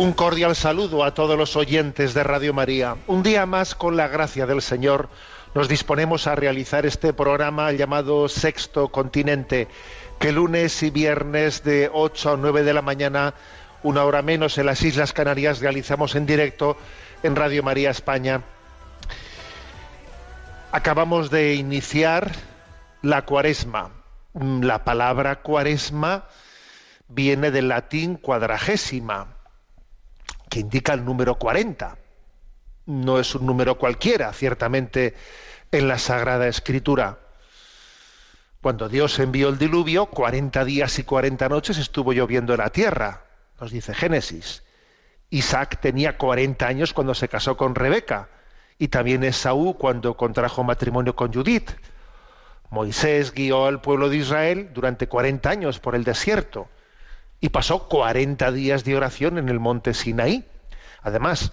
[0.00, 2.96] Un cordial saludo a todos los oyentes de Radio María.
[3.06, 5.10] Un día más, con la gracia del Señor,
[5.54, 9.68] nos disponemos a realizar este programa llamado Sexto Continente,
[10.18, 13.34] que lunes y viernes de 8 a 9 de la mañana,
[13.82, 16.78] una hora menos en las Islas Canarias, realizamos en directo
[17.22, 18.40] en Radio María España.
[20.72, 22.32] Acabamos de iniciar
[23.02, 23.90] la cuaresma.
[24.32, 26.24] La palabra cuaresma
[27.08, 29.36] viene del latín cuadragésima,
[30.50, 31.96] que indica el número 40.
[32.86, 35.14] No es un número cualquiera, ciertamente,
[35.70, 37.20] en la Sagrada Escritura.
[38.60, 43.24] Cuando Dios envió el diluvio, 40 días y 40 noches estuvo lloviendo en la tierra,
[43.58, 44.64] nos dice Génesis.
[45.30, 48.28] Isaac tenía 40 años cuando se casó con Rebeca,
[48.76, 51.70] y también Esaú cuando contrajo matrimonio con Judith.
[52.70, 56.68] Moisés guió al pueblo de Israel durante 40 años por el desierto
[57.40, 60.44] y pasó 40 días de oración en el monte Sinaí.
[61.02, 61.52] Además,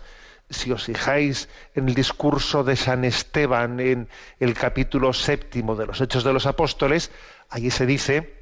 [0.50, 4.10] si os fijáis en el discurso de San Esteban en
[4.40, 7.12] el capítulo séptimo de los Hechos de los Apóstoles,
[7.50, 8.34] allí se dice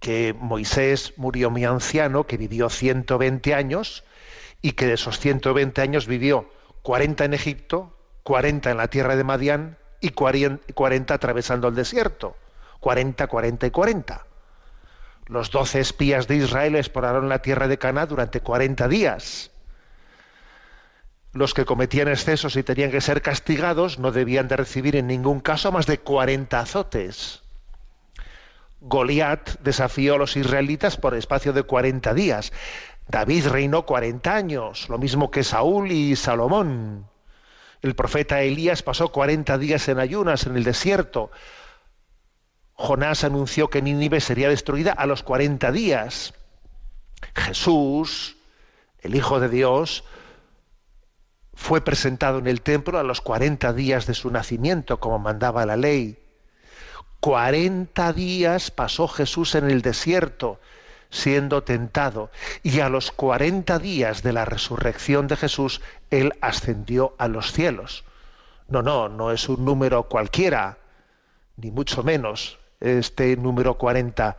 [0.00, 4.04] que Moisés murió muy anciano, que vivió 120 años
[4.60, 6.50] y que de esos 120 años vivió
[6.82, 12.36] 40 en Egipto, 40 en la tierra de Madián y 40 atravesando el desierto.
[12.80, 14.26] 40, 40 y 40.
[15.26, 19.50] Los doce espías de Israel exploraron la tierra de Canaán durante 40 días.
[21.32, 25.40] Los que cometían excesos y tenían que ser castigados no debían de recibir en ningún
[25.40, 27.42] caso más de 40 azotes.
[28.80, 32.52] Goliat desafió a los israelitas por espacio de 40 días.
[33.08, 37.06] David reinó 40 años, lo mismo que Saúl y Salomón.
[37.80, 41.30] El profeta Elías pasó 40 días en ayunas en el desierto.
[42.82, 46.34] Jonás anunció que Nínive sería destruida a los 40 días.
[47.32, 48.36] Jesús,
[49.02, 50.02] el Hijo de Dios,
[51.54, 55.76] fue presentado en el templo a los 40 días de su nacimiento, como mandaba la
[55.76, 56.18] ley.
[57.20, 60.58] 40 días pasó Jesús en el desierto
[61.08, 62.32] siendo tentado
[62.64, 68.02] y a los 40 días de la resurrección de Jesús, Él ascendió a los cielos.
[68.66, 70.78] No, no, no es un número cualquiera,
[71.56, 74.36] ni mucho menos este número 40.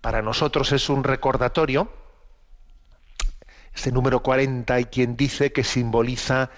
[0.00, 1.90] Para nosotros es un recordatorio.
[3.74, 6.50] Este número 40 hay quien dice que simboliza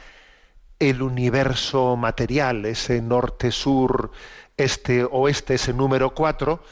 [0.78, 4.10] el universo material, ese norte-sur,
[4.56, 6.62] este-oeste, ese número 4,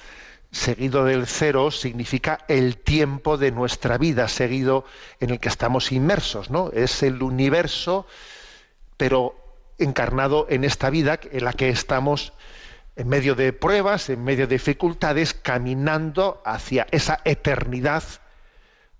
[0.50, 4.84] seguido del cero, significa el tiempo de nuestra vida, seguido
[5.21, 6.71] en el que estamos inmersos, ¿no?
[6.72, 8.06] Es el universo,
[8.97, 9.36] pero
[9.78, 12.33] encarnado en esta vida en la que estamos
[12.97, 18.03] en medio de pruebas, en medio de dificultades, caminando hacia esa eternidad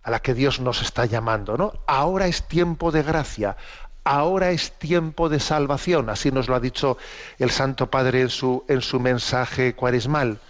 [0.03, 1.73] a la que Dios nos está llamando, ¿no?
[1.87, 3.57] Ahora es tiempo de gracia,
[4.05, 6.97] ahora es tiempo de salvación, así nos lo ha dicho
[7.39, 10.41] el Santo Padre en su, en su mensaje cuaresmal.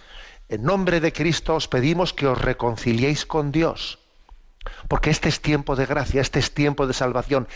[0.47, 3.99] En nombre de Cristo os pedimos que os reconciliéis con Dios,
[4.87, 7.47] porque este es tiempo de gracia, este es tiempo de salvación.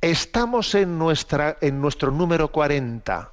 [0.00, 3.32] Estamos en, nuestra, en nuestro número 40.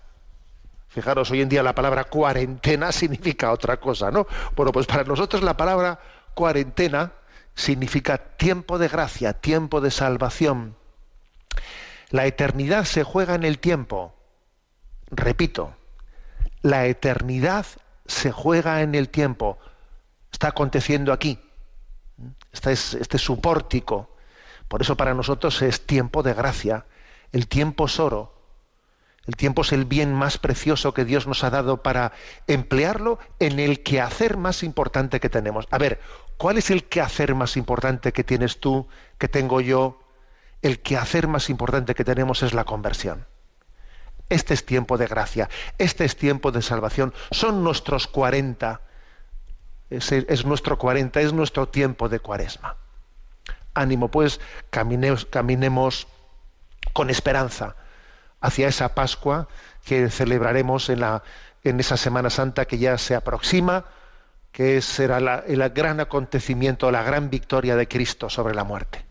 [0.94, 4.28] Fijaros, hoy en día la palabra cuarentena significa otra cosa, ¿no?
[4.56, 6.00] Bueno, pues para nosotros la palabra
[6.36, 7.13] cuarentena
[7.56, 10.75] significa tiempo de gracia, tiempo de salvación.
[12.10, 14.13] La eternidad se juega en el tiempo.
[15.10, 15.75] Repito,
[16.62, 17.66] la eternidad
[18.06, 19.57] se juega en el tiempo.
[20.31, 21.40] Está aconteciendo aquí.
[22.51, 24.16] Este es, este es su pórtico.
[24.68, 26.86] Por eso para nosotros es tiempo de gracia.
[27.31, 28.43] El tiempo es oro.
[29.25, 32.11] El tiempo es el bien más precioso que Dios nos ha dado para
[32.47, 35.65] emplearlo en el quehacer más importante que tenemos.
[35.71, 36.01] A ver,
[36.37, 38.87] ¿cuál es el quehacer más importante que tienes tú,
[39.17, 39.99] que tengo yo?
[40.61, 43.25] El quehacer más importante que tenemos es la conversión.
[44.27, 47.13] Este es tiempo de gracia, este es tiempo de salvación.
[47.31, 48.81] Son nuestros 40,
[49.89, 52.75] es, es nuestro 40, es nuestro tiempo de cuaresma.
[53.73, 56.07] Ánimo, pues, caminemos
[56.93, 57.75] con esperanza
[58.44, 59.48] hacia esa Pascua
[59.86, 61.24] que celebraremos en, la,
[61.63, 63.86] en esa Semana Santa que ya se aproxima,
[64.51, 69.06] que será la, el gran acontecimiento, la gran victoria de Cristo sobre la muerte.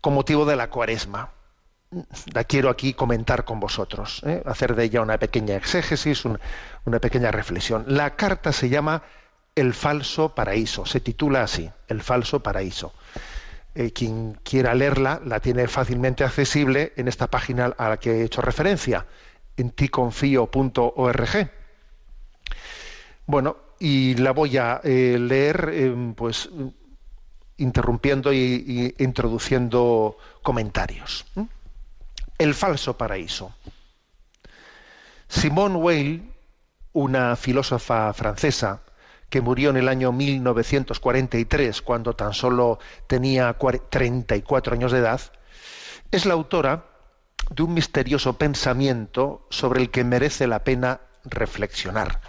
[0.00, 1.30] con motivo de la cuaresma.
[2.32, 4.42] La quiero aquí comentar con vosotros, ¿eh?
[4.46, 7.84] hacer de ella una pequeña exégesis, una pequeña reflexión.
[7.86, 9.02] La carta se llama
[9.54, 10.86] el falso paraíso.
[10.86, 12.92] Se titula así, El falso paraíso.
[13.74, 18.24] Eh, quien quiera leerla la tiene fácilmente accesible en esta página a la que he
[18.24, 19.06] hecho referencia,
[19.56, 21.50] en ticonfío.org.
[23.26, 26.48] Bueno, y la voy a eh, leer eh, pues
[27.56, 31.26] interrumpiendo y, introduciendo comentarios.
[32.38, 33.52] El falso paraíso.
[35.26, 36.32] Simone Weil,
[36.92, 38.82] una filósofa francesa,
[39.28, 43.56] que murió en el año 1943, cuando tan solo tenía
[43.90, 45.20] 34 años de edad,
[46.12, 46.84] es la autora
[47.50, 52.20] de un misterioso pensamiento sobre el que merece la pena reflexionar.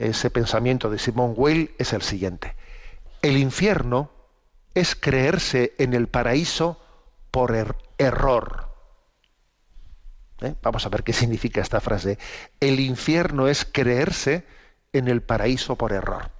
[0.00, 2.56] Ese pensamiento de Simone Weil es el siguiente.
[3.20, 4.10] El infierno
[4.74, 6.80] es creerse en el paraíso
[7.30, 8.70] por er-, error.
[10.40, 10.54] ¿Eh?
[10.62, 12.18] Vamos a ver qué significa esta frase.
[12.60, 14.46] El infierno es creerse
[14.94, 16.30] en el paraíso por error.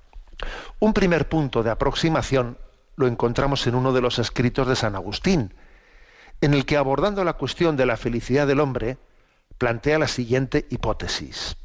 [0.79, 2.56] Un primer punto de aproximación
[2.97, 5.53] lo encontramos en uno de los escritos de San Agustín,
[6.41, 8.97] en el que abordando la cuestión de la felicidad del hombre,
[9.59, 11.59] plantea la siguiente hipótesis.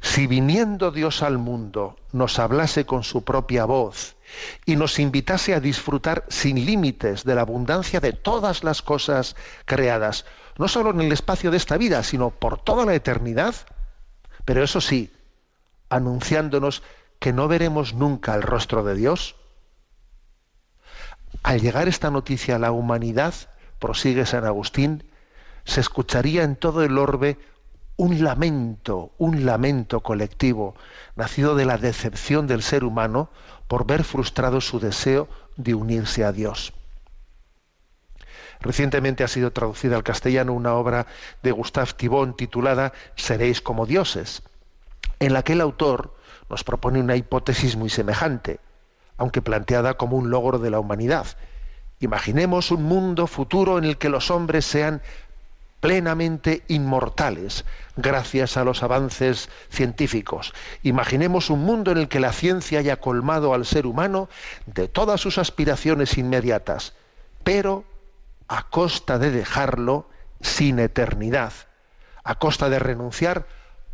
[0.00, 4.16] Si viniendo Dios al mundo nos hablase con su propia voz
[4.64, 10.24] y nos invitase a disfrutar sin límites de la abundancia de todas las cosas creadas,
[10.56, 13.54] no solo en el espacio de esta vida, sino por toda la eternidad,
[14.44, 15.12] pero eso sí,
[15.88, 16.82] anunciándonos
[17.18, 19.36] que no veremos nunca el rostro de Dios?
[21.42, 23.34] Al llegar esta noticia a la humanidad,
[23.78, 25.04] prosigue San Agustín,
[25.64, 27.38] se escucharía en todo el orbe
[27.98, 30.76] un lamento, un lamento colectivo,
[31.16, 33.28] nacido de la decepción del ser humano
[33.66, 36.72] por ver frustrado su deseo de unirse a Dios.
[38.60, 41.08] Recientemente ha sido traducida al castellano una obra
[41.42, 44.42] de Gustave Thibon titulada Seréis como dioses
[45.18, 46.14] en la que el autor
[46.48, 48.60] nos propone una hipótesis muy semejante,
[49.16, 51.26] aunque planteada como un logro de la humanidad.
[51.98, 55.02] Imaginemos un mundo futuro en el que los hombres sean
[55.80, 57.64] plenamente inmortales
[57.96, 60.52] gracias a los avances científicos.
[60.82, 64.28] Imaginemos un mundo en el que la ciencia haya colmado al ser humano
[64.66, 66.94] de todas sus aspiraciones inmediatas,
[67.44, 67.84] pero
[68.48, 70.08] a costa de dejarlo
[70.40, 71.52] sin eternidad,
[72.24, 73.46] a costa de renunciar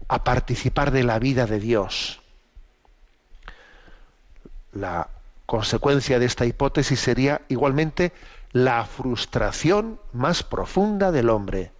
[0.08, 2.20] a participar de la vida de Dios.
[4.72, 5.08] La
[5.46, 8.12] consecuencia de esta hipótesis sería igualmente
[8.52, 11.73] la frustración más profunda del hombre.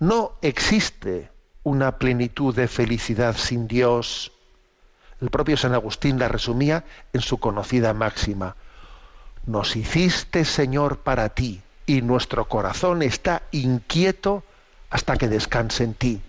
[0.00, 1.30] No existe
[1.62, 4.32] una plenitud de felicidad sin Dios.
[5.20, 8.56] El propio San Agustín la resumía en su conocida máxima.
[9.44, 14.42] Nos hiciste, Señor, para ti, y nuestro corazón está inquieto
[14.88, 16.22] hasta que descanse en ti.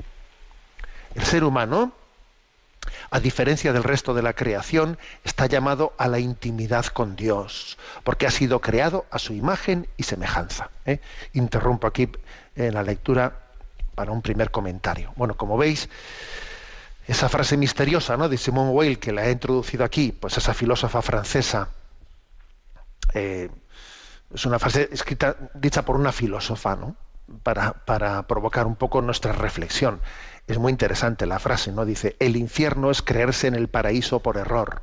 [1.15, 1.93] El ser humano,
[3.09, 8.27] a diferencia del resto de la creación, está llamado a la intimidad con Dios, porque
[8.27, 10.71] ha sido creado a su imagen y semejanza.
[10.85, 10.99] ¿eh?
[11.31, 12.09] Interrumpo aquí
[12.57, 13.37] en la lectura
[14.01, 15.13] para un primer comentario.
[15.15, 15.87] Bueno, como veis,
[17.07, 18.29] esa frase misteriosa ¿no?
[18.29, 21.69] de Simone Weil que la he introducido aquí, pues esa filósofa francesa,
[23.13, 23.51] eh,
[24.33, 26.95] es una frase escrita, dicha por una filósofa, ¿no?
[27.43, 30.01] Para, para, provocar un poco nuestra reflexión.
[30.47, 31.85] Es muy interesante la frase, ¿no?
[31.85, 34.81] Dice, el infierno es creerse en el paraíso por error.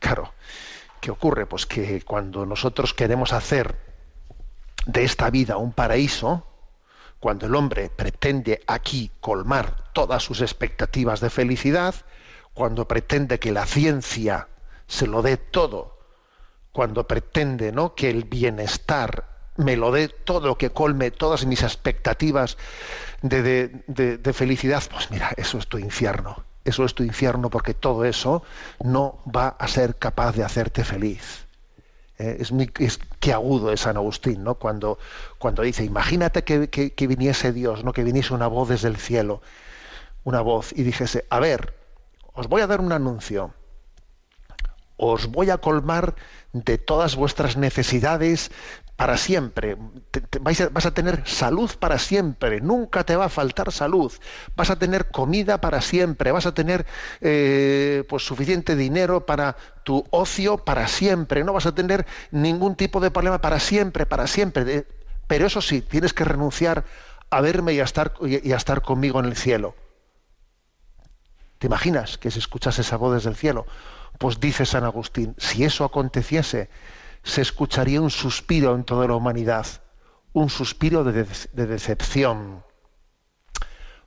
[0.00, 0.34] Claro,
[1.00, 1.46] ¿qué ocurre?
[1.46, 3.76] Pues que cuando nosotros queremos hacer
[4.86, 6.44] de esta vida un paraíso,
[7.22, 11.94] cuando el hombre pretende aquí colmar todas sus expectativas de felicidad,
[12.52, 14.48] cuando pretende que la ciencia
[14.88, 16.00] se lo dé todo,
[16.72, 17.94] cuando pretende ¿no?
[17.94, 22.58] que el bienestar me lo dé todo, que colme todas mis expectativas
[23.20, 26.44] de, de, de, felicidad, pues mira, eso es tu infierno.
[26.64, 28.42] Eso es tu infierno porque todo eso
[28.82, 31.46] no va a ser capaz de hacerte feliz.
[32.18, 34.56] Eh, es, muy, qué agudo es San Agustín, ¿no?
[34.56, 34.98] Cuando,
[35.38, 37.92] cuando dice, imagínate que, que, que, viniese Dios, ¿no?
[37.92, 39.40] Que viniese una voz desde el cielo,
[40.24, 41.74] una voz, y dijese, a ver,
[42.34, 43.54] os voy a dar un anuncio,
[44.96, 46.14] os voy a colmar
[46.52, 48.50] de todas vuestras necesidades
[48.96, 49.76] para siempre.
[50.40, 54.12] Vas a tener salud para siempre, nunca te va a faltar salud.
[54.56, 56.86] Vas a tener comida para siempre, vas a tener
[57.20, 63.00] eh, pues suficiente dinero para tu ocio para siempre, no vas a tener ningún tipo
[63.00, 64.86] de problema para siempre, para siempre.
[65.26, 66.84] Pero eso sí, tienes que renunciar
[67.30, 69.74] a verme y a estar, y a estar conmigo en el cielo.
[71.58, 73.66] ¿Te imaginas que se escuchase esa voz desde el cielo?
[74.18, 76.68] Pues dice San Agustín, si eso aconteciese,
[77.22, 79.66] se escucharía un suspiro en toda la humanidad,
[80.32, 82.64] un suspiro de, de, de decepción.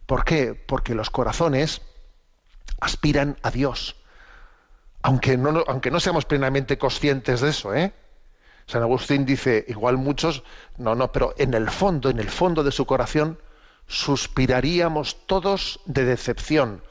[0.06, 0.54] ¿Por qué?
[0.54, 1.82] Porque los corazones
[2.80, 3.96] aspiran a Dios,
[5.02, 7.94] aunque no, aunque no seamos plenamente conscientes de eso, ¿eh?
[8.68, 10.44] San Agustín dice, igual muchos,
[10.78, 13.40] no, no, pero en el fondo, en el fondo de su corazón,
[13.88, 16.84] suspiraríamos todos de decepción,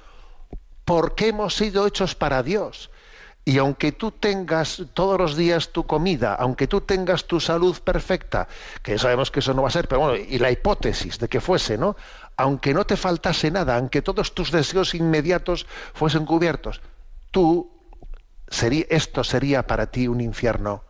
[0.84, 2.90] porque hemos sido hechos para Dios.
[3.46, 8.48] Y aunque tú tengas todos los días tu comida, aunque tú tengas tu salud perfecta,
[8.82, 11.42] que sabemos que eso no va a ser, pero bueno, y la hipótesis de que
[11.42, 11.94] fuese, ¿no?
[12.38, 16.80] Aunque no te faltase nada, aunque todos tus deseos inmediatos fuesen cubiertos,
[17.30, 17.70] tú,
[18.48, 20.82] sería, esto sería para ti un infierno.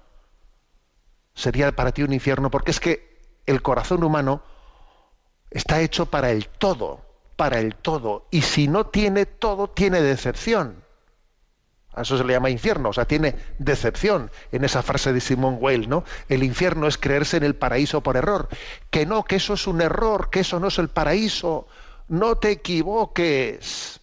[1.34, 4.42] Sería para ti un infierno, porque es que el corazón humano
[5.50, 7.00] está hecho para el todo,
[7.34, 10.83] para el todo, y si no tiene todo, tiene decepción.
[11.96, 15.58] A eso se le llama infierno, o sea, tiene decepción en esa frase de Simón
[15.60, 16.04] Weil, ¿no?
[16.28, 18.48] El infierno es creerse en el paraíso por error.
[18.90, 21.68] Que no, que eso es un error, que eso no es el paraíso.
[22.08, 24.00] No te equivoques.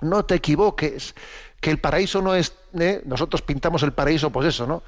[0.00, 1.14] No te equivoques.
[1.60, 2.54] Que el paraíso no es.
[2.78, 3.02] ¿eh?
[3.04, 4.82] Nosotros pintamos el paraíso, pues eso, ¿no?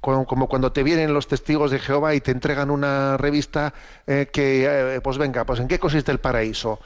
[0.00, 3.74] Como, como, cuando te vienen los testigos de Jehová y te entregan una revista
[4.06, 6.78] eh, que, eh, pues venga, pues ¿en qué consiste el paraíso?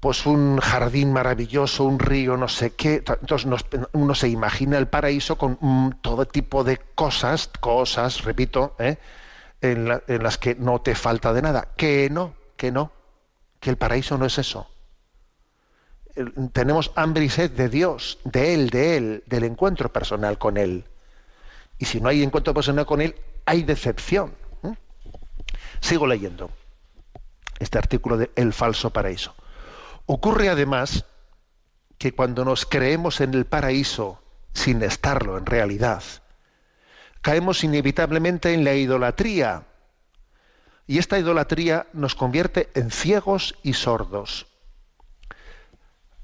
[0.00, 2.96] Pues un jardín maravilloso, un río, no sé qué.
[2.96, 8.98] Entonces nos, uno se imagina el paraíso con todo tipo de cosas, cosas, repito, ¿eh?
[9.60, 11.68] en, la, en, las que no te falta de nada.
[11.76, 12.92] Que no, que no,
[13.60, 14.68] que el paraíso no es eso.
[16.52, 20.84] Tenemos hambre y sed de Dios, de Él, de Él, del encuentro personal con Él.
[21.78, 24.34] Y si no hay encuentro personal con Él, hay decepción.
[24.62, 24.74] ¿eh?
[25.80, 26.50] Sigo leyendo
[27.58, 29.34] este artículo de El falso paraíso.
[30.06, 31.04] Ocurre además
[31.98, 34.22] que cuando nos creemos en el paraíso
[34.52, 36.02] sin estarlo en realidad,
[37.22, 39.66] caemos inevitablemente en la idolatría.
[40.86, 44.46] Y esta idolatría nos convierte en ciegos y sordos.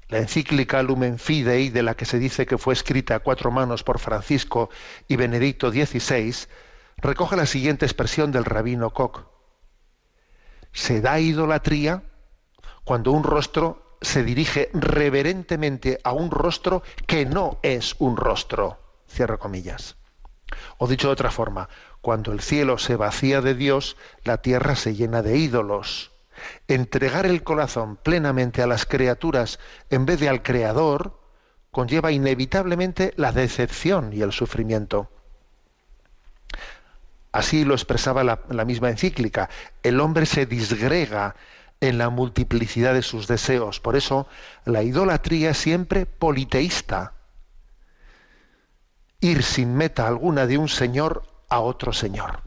[0.07, 3.83] La encíclica Lumen Fidei, de la que se dice que fue escrita a cuatro manos
[3.83, 4.69] por Francisco
[5.09, 6.47] y Benedicto XVI,
[6.97, 9.25] recoge la siguiente expresión del rabino Koch.
[10.71, 12.03] Se da idolatría
[12.83, 18.79] cuando un rostro se dirige reverentemente a un rostro que no es un rostro.
[19.09, 19.95] Cierro comillas.
[20.77, 21.69] O dicho de otra forma,
[22.01, 26.11] cuando el cielo se vacía de Dios, la tierra se llena de ídolos.
[26.67, 31.19] Entregar el corazón plenamente a las criaturas en vez de al Creador
[31.71, 35.09] conlleva inevitablemente la decepción y el sufrimiento.
[37.31, 39.49] Así lo expresaba la, la misma encíclica.
[39.81, 41.35] El hombre se disgrega
[41.83, 43.79] en la multiplicidad de sus deseos.
[43.81, 44.27] Por eso
[44.63, 47.13] la idolatría es siempre politeísta.
[49.19, 52.41] Ir sin meta alguna de un señor a otro señor.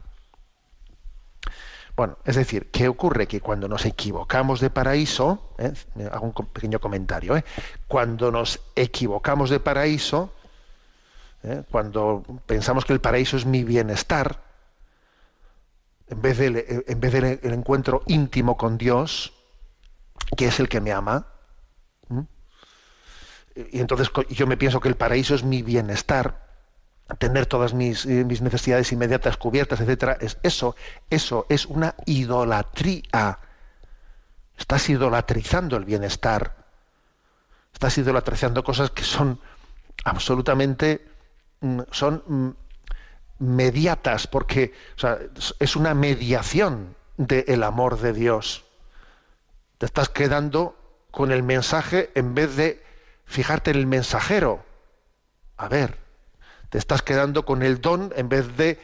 [1.95, 3.27] Bueno, es decir, ¿qué ocurre?
[3.27, 5.73] Que cuando nos equivocamos de paraíso, ¿eh?
[6.11, 7.43] hago un pequeño comentario, ¿eh?
[7.87, 10.31] cuando nos equivocamos de paraíso,
[11.43, 11.63] ¿eh?
[11.71, 14.46] cuando pensamos que el paraíso es mi bienestar,
[16.09, 19.33] en vez del, en vez del encuentro íntimo con Dios,
[20.35, 21.27] que es el que me ama,
[23.71, 26.47] y entonces yo me pienso que el paraíso es mi bienestar,
[27.17, 30.75] tener todas mis, eh, mis necesidades inmediatas cubiertas, etcétera, es eso,
[31.09, 33.39] eso es una idolatría.
[34.57, 36.65] Estás idolatrizando el bienestar.
[37.73, 39.39] Estás idolatrizando cosas que son
[40.03, 41.07] absolutamente
[41.61, 42.49] mm, son mm,
[43.39, 44.73] mediatas, porque
[45.59, 48.63] es una mediación del amor de Dios.
[49.77, 50.75] Te estás quedando
[51.11, 52.83] con el mensaje en vez de
[53.25, 54.63] fijarte en el mensajero.
[55.57, 55.97] A ver,
[56.69, 58.79] te estás quedando con el don en vez de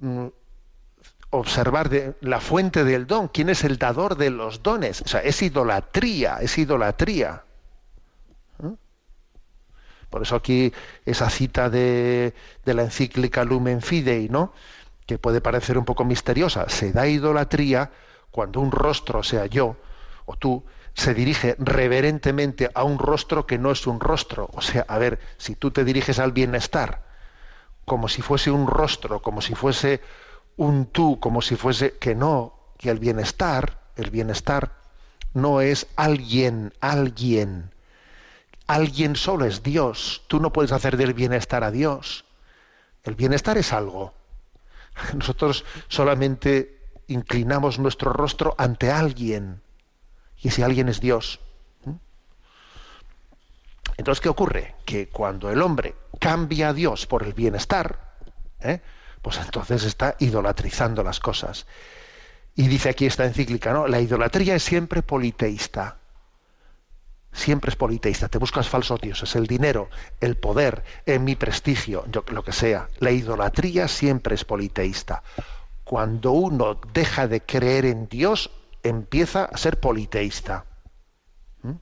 [0.00, 0.26] mm,
[1.30, 5.02] observar la fuente del don, quién es el dador de los dones.
[5.02, 7.44] O sea, es idolatría, es idolatría.
[10.16, 10.72] Por eso aquí
[11.04, 12.32] esa cita de,
[12.64, 14.54] de, la encíclica Lumen Fidei, ¿no?
[15.04, 17.90] que puede parecer un poco misteriosa, se da idolatría
[18.30, 19.76] cuando un rostro, sea yo
[20.24, 24.48] o tú, se dirige reverentemente a un rostro que no es un rostro.
[24.54, 27.02] O sea, a ver, si tú te diriges al bienestar
[27.84, 30.00] como si fuese un rostro, como si fuese
[30.56, 34.76] un tú, como si fuese que no, que el bienestar, el bienestar
[35.34, 37.75] no es alguien, alguien.
[38.66, 40.22] Alguien solo es Dios.
[40.26, 42.24] Tú no puedes hacer del bienestar a Dios.
[43.04, 44.12] El bienestar es algo.
[45.14, 46.76] Nosotros solamente
[47.08, 49.62] inclinamos nuestro rostro ante alguien
[50.42, 51.40] y si alguien es Dios.
[53.96, 54.74] Entonces, ¿qué ocurre?
[54.84, 57.98] Que cuando el hombre cambia a Dios por el bienestar,
[58.60, 58.80] ¿eh?
[59.22, 61.66] pues entonces está idolatrizando las cosas.
[62.54, 63.86] Y dice aquí esta encíclica, ¿no?
[63.86, 65.96] La idolatría es siempre politeísta.
[67.36, 68.28] Siempre es politeísta.
[68.28, 72.88] Te buscas falsos dioses, el dinero, el poder, en mi prestigio, lo que sea.
[72.98, 75.22] La idolatría siempre es politeísta.
[75.84, 78.50] Cuando uno deja de creer en Dios,
[78.82, 80.64] empieza a ser politeísta.
[81.62, 81.72] ¿Mm?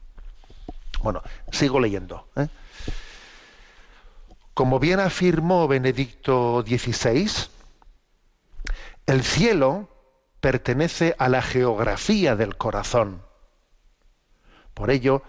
[1.04, 2.26] Bueno, sigo leyendo.
[2.34, 2.48] ¿eh?
[4.54, 7.30] Como bien afirmó Benedicto XVI,
[9.06, 9.88] el cielo
[10.40, 13.22] pertenece a la geografía del corazón.
[14.74, 15.22] Por ello,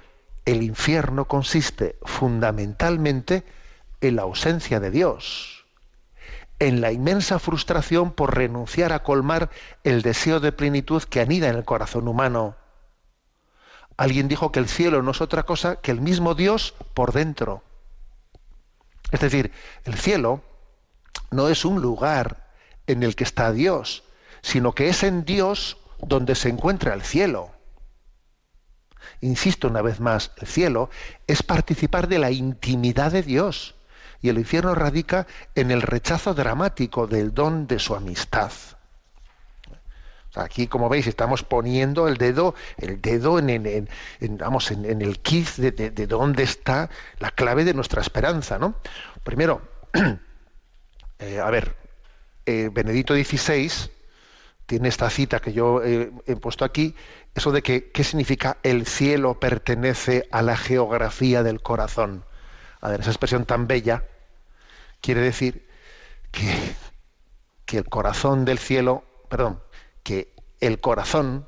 [0.46, 3.44] el infierno consiste fundamentalmente
[4.02, 5.56] en la ausencia de Dios
[6.60, 9.50] en la inmensa frustración por renunciar a colmar
[9.84, 12.56] el deseo de plenitud que anida en el corazón humano.
[13.98, 17.64] Alguien dijo que el cielo no es otra cosa que el mismo Dios por dentro.
[19.12, 19.52] Es decir,
[19.84, 20.42] el cielo
[21.32, 22.50] no es un lugar
[22.88, 24.04] en el que está Dios,
[24.42, 27.52] sino que es en Dios donde se encuentra el cielo.
[29.22, 30.90] Insisto una vez más, el cielo
[31.28, 33.76] es participar de la intimidad de Dios
[34.22, 38.52] y el infierno radica en el rechazo dramático del don de su amistad.
[40.36, 43.88] aquí, como veis, estamos poniendo el dedo, el dedo en,
[44.38, 46.90] vamos, en, el quiz de, de, dónde está
[47.20, 48.60] la clave de nuestra esperanza.
[48.60, 48.76] ¿no?
[49.24, 49.62] Primero,
[51.20, 51.76] eh, a ver,
[52.46, 53.72] eh, Benedito XVI
[54.66, 56.96] tiene esta cita que yo he puesto aquí,
[57.36, 62.26] eso de que qué significa el cielo pertenece a la geografía del corazón.
[62.82, 64.04] A ver, esa expresión tan bella,
[65.02, 65.68] quiere decir
[66.32, 66.54] que,
[67.66, 69.62] que el corazón del cielo, perdón,
[70.04, 71.48] que el corazón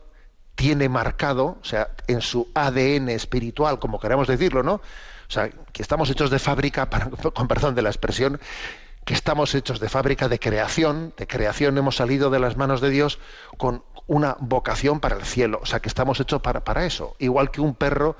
[0.55, 4.73] tiene marcado, o sea, en su ADN espiritual, como queremos decirlo, ¿no?
[4.73, 8.39] O sea, que estamos hechos de fábrica, para, con perdón de la expresión,
[9.07, 12.89] que estamos hechos de fábrica de creación, de creación hemos salido de las manos de
[12.89, 13.19] Dios
[13.55, 17.49] con una vocación para el cielo, o sea, que estamos hechos para, para eso, igual
[17.49, 18.17] que un perro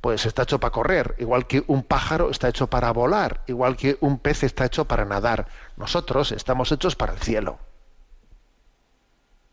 [0.00, 3.96] pues está hecho para correr, igual que un pájaro está hecho para volar, igual que
[4.00, 5.46] un pez está hecho para nadar.
[5.76, 7.60] Nosotros estamos hechos para el cielo.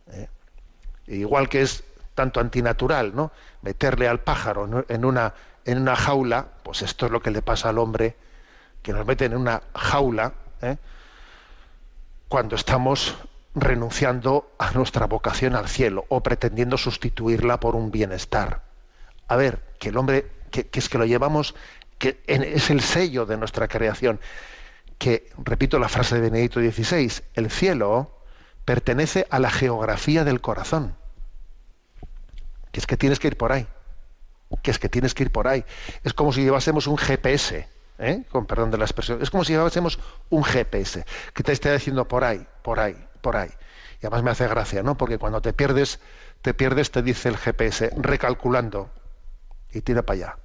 [0.07, 0.27] ¿Eh?
[1.05, 1.83] Igual que es
[2.15, 3.31] tanto antinatural, ¿no?
[3.61, 7.69] Meterle al pájaro en una, en una jaula, pues esto es lo que le pasa
[7.69, 8.15] al hombre,
[8.81, 10.77] que nos meten en una jaula, ¿eh?
[12.27, 13.17] cuando estamos
[13.55, 18.63] renunciando a nuestra vocación al cielo o pretendiendo sustituirla por un bienestar.
[19.27, 21.55] A ver, que el hombre que, es que lo llevamos,
[21.97, 24.19] que es el sello de nuestra creación.
[24.97, 28.17] Que, repito la frase de Benedicto XVI, el cielo
[28.65, 30.95] pertenece a la geografía del corazón.
[32.71, 33.67] Que es que tienes que ir por ahí.
[34.61, 35.65] Que es que tienes que ir por ahí.
[36.03, 37.67] Es como si llevásemos un GPS,
[38.01, 38.23] ¿eh?
[38.29, 39.21] con perdón de la expresión.
[39.21, 43.37] Es como si llevásemos un GPS que te esté diciendo por ahí, por ahí, por
[43.37, 43.49] ahí.
[44.01, 44.97] Y además me hace gracia, ¿no?
[44.97, 45.99] Porque cuando te pierdes,
[46.41, 48.89] te pierdes, te dice el GPS, recalculando,
[49.71, 50.37] y tira para allá.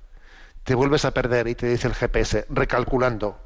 [0.63, 3.39] Te vuelves a perder y te dice el GPS, recalculando.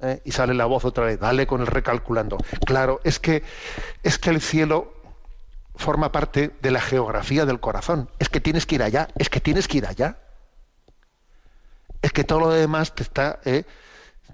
[0.00, 0.22] ¿eh?
[0.24, 2.38] Y sale la voz otra vez, dale con el recalculando.
[2.64, 3.42] Claro, es que,
[4.04, 4.94] es que el cielo
[5.74, 8.10] forma parte de la geografía del corazón.
[8.20, 10.18] Es que tienes que ir allá, es que tienes que ir allá.
[12.02, 13.64] Es que todo lo demás te está, ¿eh?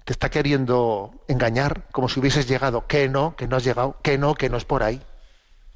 [0.03, 2.87] te está queriendo engañar, como si hubieses llegado.
[2.87, 5.01] Que no, que no has llegado, que no, que no es por ahí.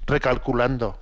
[0.08, 0.97] Recalculando.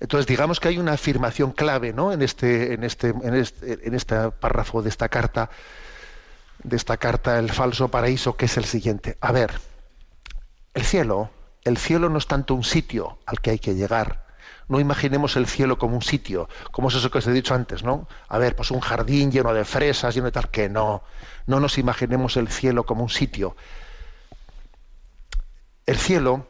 [0.00, 2.12] Entonces, digamos que hay una afirmación clave ¿no?
[2.12, 5.50] en, este, en, este, en, este, en este párrafo de esta carta,
[6.62, 9.18] de esta carta, el falso paraíso, que es el siguiente.
[9.20, 9.52] A ver,
[10.72, 11.30] el cielo,
[11.64, 14.26] el cielo no es tanto un sitio al que hay que llegar.
[14.70, 17.82] No imaginemos el cielo como un sitio, como es eso que os he dicho antes,
[17.82, 18.06] ¿no?
[18.28, 21.02] A ver, pues un jardín lleno de fresas, lleno de tal, que no.
[21.48, 23.56] No nos imaginemos el cielo como un sitio.
[25.86, 26.46] El cielo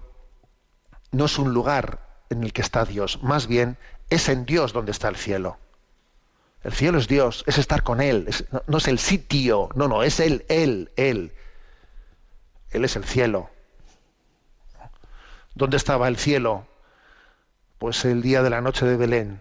[1.13, 3.79] no es un lugar en el que está Dios, más bien
[4.11, 5.57] es en Dios donde está el cielo.
[6.63, 10.03] El cielo es Dios, es estar con Él, no, no, es el sitio, no, no,
[10.03, 11.33] es Él, Él, Él.
[12.69, 13.49] Él es el cielo.
[15.55, 16.67] ¿Dónde estaba el cielo?
[17.81, 19.41] Pues el día de la noche de Belén,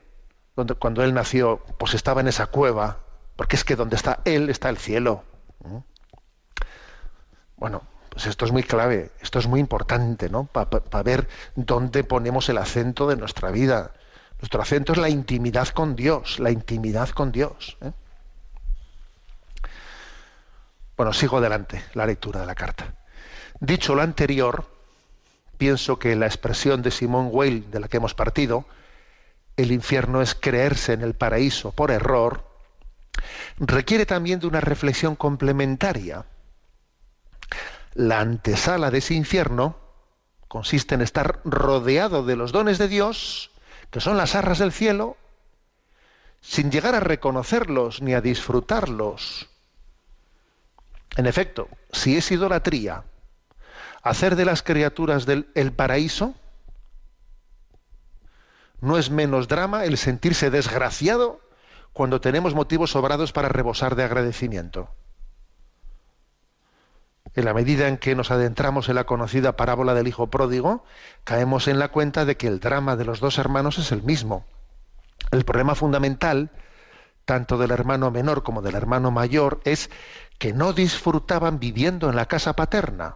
[0.56, 3.00] donde, cuando Él nació, pues estaba en esa cueva,
[3.36, 5.26] porque es que donde está Él está el cielo.
[7.58, 10.46] Bueno, pues esto es muy clave, esto es muy importante, ¿no?
[10.46, 13.92] Para pa, ver dónde ponemos el acento de nuestra vida.
[14.40, 17.78] Nuestro acento es la intimidad con Dios, la intimidad con Dios.
[17.82, 17.92] ¿eh?
[20.96, 22.94] Bueno, sigo adelante la lectura de la carta.
[23.60, 24.79] Dicho lo anterior,
[25.60, 28.66] pienso que la expresión de Simón Weil, de la que hemos partido,
[29.58, 32.50] el infierno es creerse en el paraíso por error,
[33.60, 36.26] requiere también de una reflexión complementaria
[38.00, 39.76] la antesala de ese infierno
[40.48, 43.52] consiste en estar rodeado de los dones de Dios,
[43.92, 45.18] que son las arras del cielo,
[46.42, 49.50] sin llegar a reconocerlos ni a disfrutarlos.
[51.18, 53.04] En efecto, si es idolatría
[54.02, 56.34] hacer de las criaturas del el paraíso,
[58.82, 61.42] no es menos drama el sentirse desgraciado
[61.94, 64.90] cuando tenemos motivos sobrados para rebosar de agradecimiento
[67.36, 70.84] en la medida en que nos adentramos en la conocida parábola del Hijo Pródigo,
[71.24, 74.46] caemos en la cuenta de que el drama de los dos hermanos es el mismo.
[75.32, 76.50] El problema fundamental,
[77.26, 79.90] tanto del hermano menor como del hermano mayor, es
[80.38, 83.16] que no disfrutaban viviendo en la casa paterna.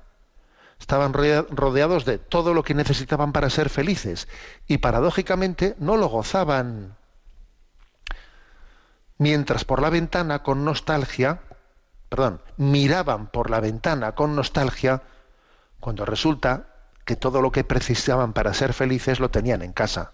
[0.84, 4.28] Estaban rodeados de todo lo que necesitaban para ser felices
[4.68, 6.98] y paradójicamente no lo gozaban.
[9.18, 11.40] Mientras por la ventana, con nostalgia,
[12.10, 15.04] perdón, miraban por la ventana con nostalgia
[15.80, 16.66] cuando resulta
[17.06, 20.12] que todo lo que precisaban para ser felices lo tenían en casa.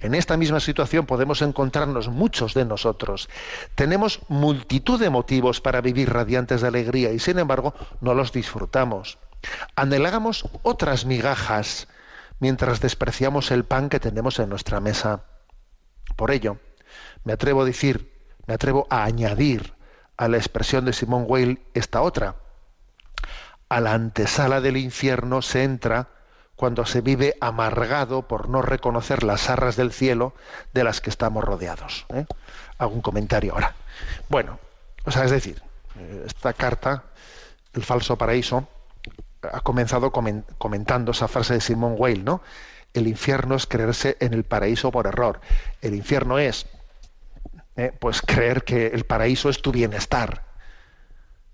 [0.00, 3.28] En esta misma situación podemos encontrarnos muchos de nosotros.
[3.74, 9.18] Tenemos multitud de motivos para vivir radiantes de alegría y sin embargo no los disfrutamos.
[9.74, 11.88] Anhelamos otras migajas
[12.38, 15.24] mientras despreciamos el pan que tenemos en nuestra mesa.
[16.16, 16.58] Por ello,
[17.24, 18.12] me atrevo a decir,
[18.46, 19.74] me atrevo a añadir
[20.16, 22.36] a la expresión de Simón Weil esta otra.
[23.68, 26.08] A la antesala del infierno se entra
[26.58, 30.34] cuando se vive amargado por no reconocer las arras del cielo
[30.74, 32.04] de las que estamos rodeados.
[32.08, 32.26] ¿eh?
[32.78, 33.76] Hago un comentario ahora.
[34.28, 34.58] Bueno,
[35.04, 35.62] o sea, es decir,
[36.26, 37.04] esta carta,
[37.74, 38.66] el falso paraíso,
[39.40, 42.42] ha comenzado comentando esa frase de Simón Weil, ¿no?
[42.92, 45.40] El infierno es creerse en el paraíso por error.
[45.80, 46.66] El infierno es
[47.76, 47.92] ¿eh?
[47.96, 50.42] pues creer que el paraíso es tu bienestar,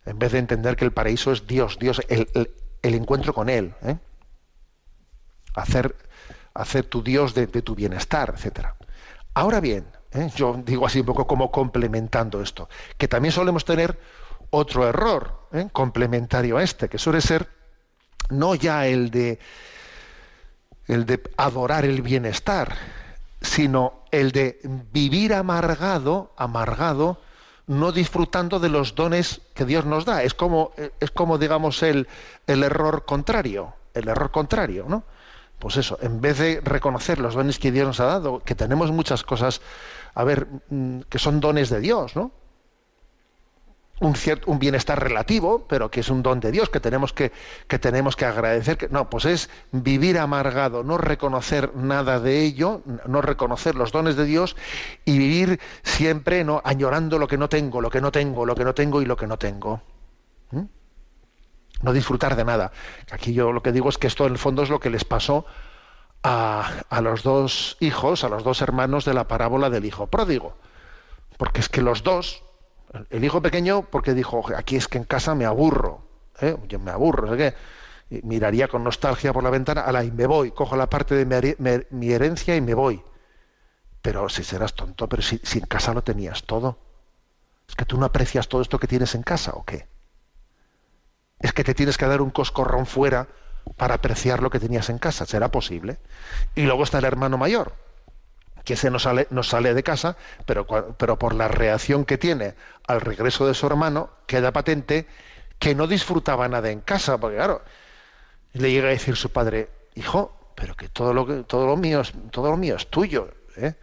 [0.07, 3.51] en vez de entender que el paraíso es Dios, Dios, el, el, el encuentro con
[3.51, 3.99] Él, ¿eh?
[5.55, 5.97] Hacer,
[6.53, 8.77] hacer tu Dios de, tu bienestar, etcétera.
[9.35, 10.31] Ahora bien, ¿eh?
[10.37, 13.99] yo digo así un poco como complementando esto, que también solemos tener
[14.51, 15.69] otro error ¿eh?
[15.73, 17.49] complementario a este, que suele ser
[18.31, 19.39] no ya el de
[20.87, 22.77] el de adorar el bienestar,
[23.41, 24.61] sino el de
[24.93, 27.19] vivir amargado, amargado,
[27.67, 30.23] no disfrutando de los dones que Dios nos da.
[30.23, 32.07] Es como, es como digamos, el,
[32.47, 35.05] el error contrario, el error contrario, ¿no?
[35.59, 38.91] Pues eso, en vez de reconocer los dones que Dios nos ha dado, que tenemos
[38.91, 39.61] muchas cosas,
[40.15, 42.33] a ver, mm, que son dones de Dios, ¿no?
[44.01, 47.33] un, cierto, un bienestar relativo, pero que es un don de Dios que tenemos que,
[47.69, 48.77] que tenemos que agradecer.
[48.77, 54.17] Que, no, pues es vivir amargado, no reconocer nada de ello, no reconocer los dones
[54.17, 54.57] de Dios
[55.05, 58.65] y vivir siempre no añorando lo que no tengo, lo que no tengo, lo que
[58.65, 59.81] no tengo y lo que no tengo.
[61.85, 62.73] No disfrutar de nada.
[63.11, 65.05] Aquí yo lo que digo es que esto en el fondo es lo que les
[65.05, 65.47] pasó
[66.23, 70.57] a, a los dos hijos, a los dos hermanos de la parábola del hijo pródigo.
[71.37, 72.43] Porque es que los dos,
[73.11, 76.03] el hijo pequeño, porque dijo, aquí es que en casa me aburro,
[76.41, 76.57] ¿eh?
[76.69, 77.55] yo me aburro, sé qué
[78.23, 82.13] miraría con nostalgia por la ventana, ala, y me voy, cojo la parte de mi
[82.13, 83.03] herencia y me voy.
[84.03, 86.79] Pero si serás tonto, pero si, si, en casa lo tenías todo.
[87.67, 89.87] ¿Es que tú no aprecias todo esto que tienes en casa o qué?
[91.45, 93.29] ¿Es que te tienes que dar un coscorrón fuera
[93.77, 95.27] para apreciar lo que tenías en casa?
[95.27, 95.99] ¿Será posible?
[96.55, 97.75] Y luego está el hermano mayor,
[98.65, 102.55] que se nos sale, nos sale de casa, pero, pero por la reacción que tiene
[102.89, 105.07] al regreso de su hermano, queda patente
[105.59, 107.61] que no disfrutaba nada en casa, porque claro,
[108.55, 112.01] le llega a decir su padre, hijo, pero que todo lo que todo lo mío
[112.01, 113.75] es, todo lo mío es tuyo, ¿eh?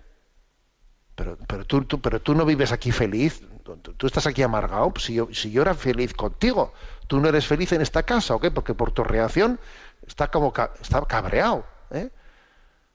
[1.14, 4.92] Pero, pero tú, tú, pero tú no vives aquí feliz, tú, tú estás aquí amargado.
[4.98, 6.74] Si yo, si yo era feliz contigo,
[7.12, 8.52] tú no eres feliz en esta casa, ¿o qué?
[8.52, 9.60] Porque por tu reacción
[10.08, 12.10] está como está cabreado, ¿eh?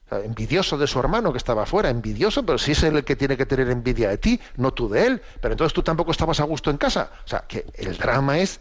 [0.09, 3.37] envidioso de su hermano que estaba afuera, envidioso, pero si es él el que tiene
[3.37, 5.21] que tener envidia de ti, no tú de él.
[5.39, 7.11] Pero entonces tú tampoco estabas a gusto en casa.
[7.25, 8.59] O sea, que el drama es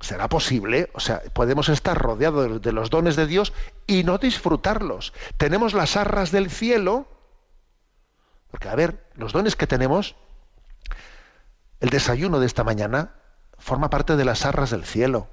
[0.00, 0.88] ¿Será posible?
[0.94, 3.52] O sea, podemos estar rodeados de los dones de Dios
[3.86, 5.12] y no disfrutarlos.
[5.36, 7.06] Tenemos las arras del cielo,
[8.50, 10.16] porque a ver, los dones que tenemos,
[11.80, 13.19] el desayuno de esta mañana
[13.60, 15.28] forma parte de las arras del cielo.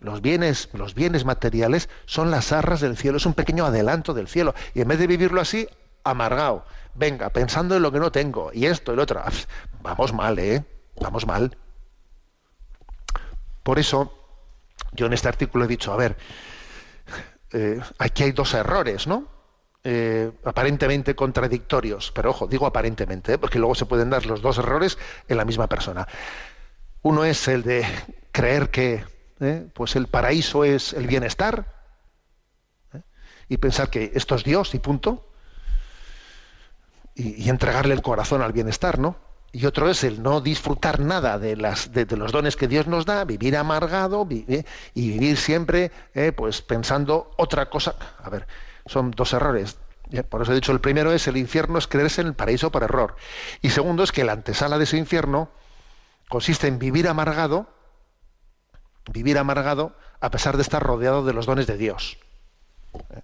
[0.00, 4.28] Los bienes, los bienes materiales son las arras del cielo, es un pequeño adelanto del
[4.28, 4.54] cielo.
[4.74, 5.68] Y en vez de vivirlo así,
[6.04, 6.64] amargado,
[6.94, 9.22] venga, pensando en lo que no tengo, y esto y lo otro,
[9.82, 10.64] vamos mal, ¿eh?
[10.98, 11.56] Vamos mal.
[13.62, 14.12] Por eso,
[14.92, 16.16] yo en este artículo he dicho, a ver,
[17.52, 19.39] eh, aquí hay dos errores, ¿no?
[19.82, 23.38] Eh, aparentemente contradictorios, pero ojo, digo aparentemente, ¿eh?
[23.38, 26.06] porque luego se pueden dar los dos errores en la misma persona.
[27.00, 27.86] Uno es el de
[28.30, 29.04] creer que
[29.72, 31.80] pues el paraíso es el bienestar
[33.48, 35.26] y pensar que esto es Dios y punto,
[37.14, 39.16] y, entregarle el corazón al bienestar, ¿no?
[39.52, 42.86] y otro es el no disfrutar nada de, las, de, de los dones que Dios
[42.86, 44.64] nos da, vivir amargado eh,
[44.94, 47.96] y vivir siempre eh, pues pensando otra cosa.
[48.22, 48.46] A ver,
[48.86, 49.78] son dos errores.
[50.28, 52.82] Por eso he dicho, el primero es el infierno es creerse en el paraíso por
[52.82, 53.16] error.
[53.62, 55.50] Y segundo es que la antesala de ese infierno
[56.28, 57.68] consiste en vivir amargado,
[59.12, 62.18] vivir amargado a pesar de estar rodeado de los dones de Dios.
[63.10, 63.20] ¿Eh?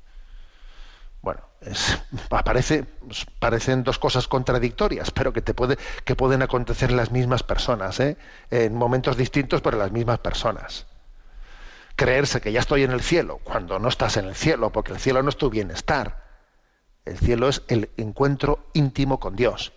[1.22, 6.90] Bueno, es, aparece, pues, parecen dos cosas contradictorias, pero que, te puede, que pueden acontecer
[6.90, 8.16] en las mismas personas, ¿eh?
[8.50, 10.86] en momentos distintos, pero las mismas personas.
[11.96, 14.98] Creerse que ya estoy en el cielo, cuando no estás en el cielo, porque el
[14.98, 16.24] cielo no es tu bienestar.
[17.04, 19.72] El cielo es el encuentro íntimo con Dios.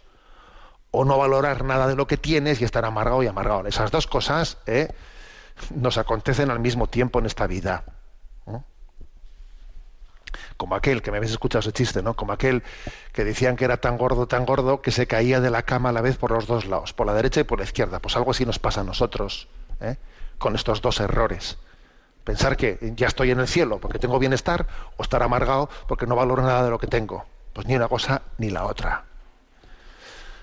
[0.91, 3.67] O no valorar nada de lo que tienes y estar amargado y amargado.
[3.67, 4.89] Esas dos cosas ¿eh?
[5.73, 7.84] nos acontecen al mismo tiempo en esta vida
[10.60, 12.15] como aquel, que me habéis escuchado ese chiste, ¿no?
[12.15, 12.63] Como aquel
[13.13, 15.91] que decían que era tan gordo, tan gordo, que se caía de la cama a
[15.93, 17.99] la vez por los dos lados, por la derecha y por la izquierda.
[17.99, 19.47] Pues algo así nos pasa a nosotros,
[19.79, 19.95] ¿eh?
[20.38, 21.58] con estos dos errores.
[22.30, 26.15] Pensar que ya estoy en el cielo porque tengo bienestar, o estar amargado porque no
[26.15, 27.26] valoro nada de lo que tengo.
[27.54, 29.06] Pues ni una cosa ni la otra.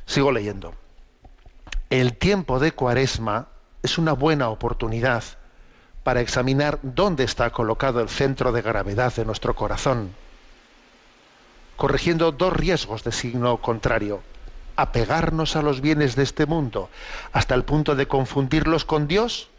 [0.04, 0.74] Sigo leyendo.
[1.88, 3.46] El tiempo de cuaresma
[3.84, 5.22] es una buena oportunidad
[6.02, 10.12] para examinar dónde está colocado el centro de gravedad de nuestro corazón,
[11.76, 14.22] corrigiendo dos riesgos de signo contrario,
[14.74, 16.90] apegarnos a los bienes de este mundo
[17.32, 19.50] hasta el punto de confundirlos con Dios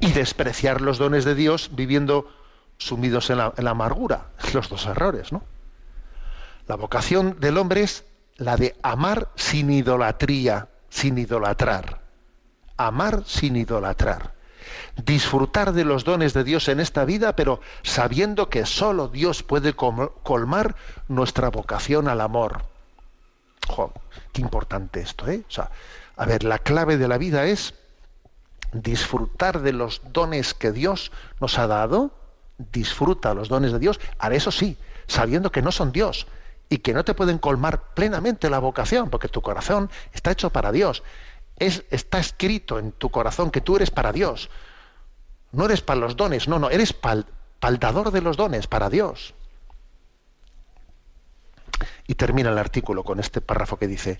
[0.00, 2.28] y despreciar los dones de Dios viviendo
[2.78, 5.42] sumidos en la, en la amargura, los dos errores, ¿no?
[6.66, 8.04] La vocación del hombre es
[8.36, 12.00] la de amar sin idolatría, sin idolatrar.
[12.76, 14.36] Amar sin idolatrar
[15.04, 19.74] disfrutar de los dones de Dios en esta vida, pero sabiendo que solo Dios puede
[19.74, 20.76] colmar
[21.08, 22.62] nuestra vocación al amor.
[23.68, 23.92] Jo,
[24.32, 25.44] qué importante esto, ¿eh?
[25.48, 25.70] O sea,
[26.16, 27.74] a ver, la clave de la vida es
[28.72, 32.12] disfrutar de los dones que Dios nos ha dado,
[32.58, 34.76] disfruta los dones de Dios, ahora eso sí,
[35.06, 36.26] sabiendo que no son Dios
[36.68, 40.72] y que no te pueden colmar plenamente la vocación, porque tu corazón está hecho para
[40.72, 41.02] Dios.
[41.58, 44.50] Es, está escrito en tu corazón que tú eres para Dios.
[45.52, 47.26] No eres para los dones, no, no, eres pal,
[47.60, 49.34] paldador de los dones para Dios.
[52.06, 54.18] Y termina el artículo con este párrafo que dice,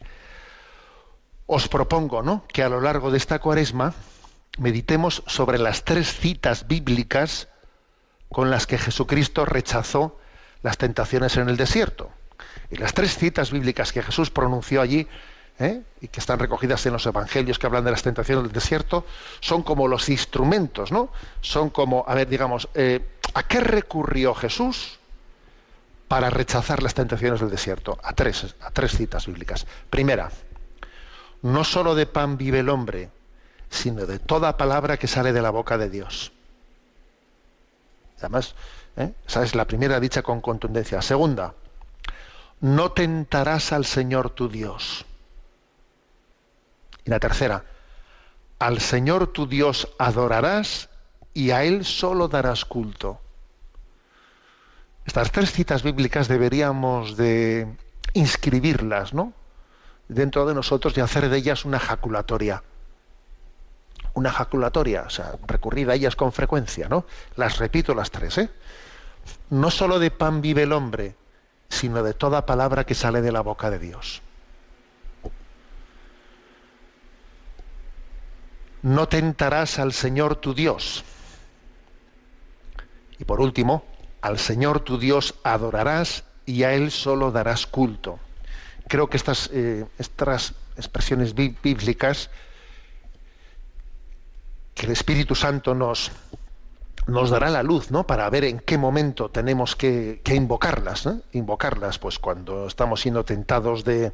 [1.46, 2.44] os propongo ¿no?
[2.48, 3.94] que a lo largo de esta cuaresma
[4.58, 7.48] meditemos sobre las tres citas bíblicas
[8.28, 10.18] con las que Jesucristo rechazó
[10.62, 12.10] las tentaciones en el desierto.
[12.70, 15.06] Y las tres citas bíblicas que Jesús pronunció allí
[15.58, 15.82] ¿eh?
[16.00, 19.06] y que están recogidas en los evangelios que hablan de las tentaciones del desierto,
[19.40, 21.10] son como los instrumentos, ¿no?
[21.40, 23.00] Son como, a ver, digamos, eh,
[23.34, 24.98] ¿a qué recurrió Jesús
[26.08, 27.98] para rechazar las tentaciones del desierto?
[28.02, 29.66] A tres, a tres citas bíblicas.
[29.90, 30.30] Primera,
[31.42, 33.10] no solo de pan vive el hombre,
[33.70, 36.32] sino de toda palabra que sale de la boca de Dios.
[38.18, 38.54] Además,
[38.96, 39.12] ¿eh?
[39.26, 41.02] esa es la primera dicha con contundencia.
[41.02, 41.54] Segunda,
[42.60, 45.04] no tentarás al Señor tu Dios.
[47.04, 47.64] Y la tercera,
[48.58, 50.88] al Señor tu Dios adorarás
[51.34, 53.20] y a Él solo darás culto.
[55.04, 57.76] Estas tres citas bíblicas deberíamos de
[58.14, 59.32] inscribirlas, ¿no?
[60.08, 62.62] Dentro de nosotros y hacer de ellas una jaculatoria.
[64.16, 67.04] Una jaculatoria, o sea, recurrir a ellas con frecuencia, ¿no?
[67.36, 68.48] Las repito las tres, ¿eh?
[69.50, 71.14] No solo de pan vive el hombre,
[71.68, 74.22] sino de toda palabra que sale de la boca de Dios.
[78.80, 81.04] No tentarás al Señor tu Dios.
[83.18, 83.84] Y por último,
[84.22, 88.18] al Señor tu Dios adorarás y a Él solo darás culto.
[88.88, 92.30] Creo que estas, eh, estas expresiones bí- bíblicas
[94.76, 96.12] que el Espíritu Santo nos,
[97.06, 98.06] nos dará la luz, ¿no?
[98.06, 101.08] Para ver en qué momento tenemos que, invocarlas.
[101.32, 104.12] Invocarlas, pues cuando estamos siendo tentados de,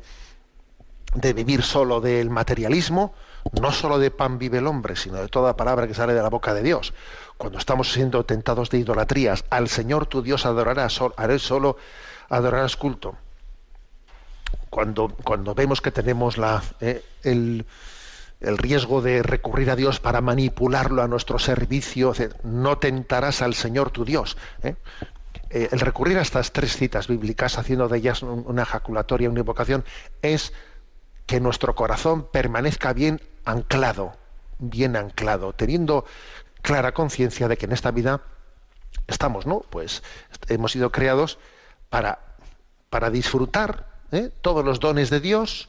[1.16, 3.12] de vivir solo del materialismo,
[3.60, 6.30] no solo de pan vive el hombre, sino de toda palabra que sale de la
[6.30, 6.94] boca de Dios.
[7.36, 11.76] Cuando estamos siendo tentados de idolatrías, al Señor tu Dios adorarás, Él solo
[12.28, 13.16] adorarás culto.
[14.70, 17.66] Cuando, cuando vemos que tenemos la, eh, el,
[18.42, 23.90] el riesgo de recurrir a Dios para manipularlo a nuestro servicio, no tentarás al Señor
[23.90, 24.36] tu Dios.
[24.62, 24.74] ¿eh?
[25.50, 29.40] Eh, el recurrir a estas tres citas bíblicas, haciendo de ellas un- una ejaculatoria, una
[29.40, 29.84] invocación,
[30.22, 30.52] es
[31.26, 34.16] que nuestro corazón permanezca bien anclado,
[34.58, 36.04] bien anclado, teniendo
[36.62, 38.22] clara conciencia de que en esta vida
[39.06, 39.60] estamos, ¿no?
[39.60, 40.02] Pues
[40.48, 41.38] hemos sido creados
[41.90, 42.18] para,
[42.90, 44.30] para disfrutar ¿eh?
[44.40, 45.68] todos los dones de Dios,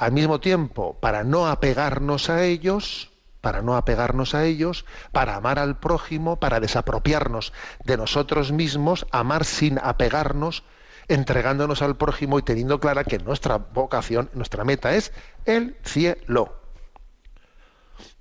[0.00, 3.10] al mismo tiempo para no apegarnos a ellos,
[3.42, 7.52] para no apegarnos a ellos, para amar al prójimo, para desapropiarnos
[7.84, 10.64] de nosotros mismos, amar sin apegarnos,
[11.08, 15.12] entregándonos al prójimo y teniendo clara que nuestra vocación, nuestra meta es
[15.44, 16.56] el cielo.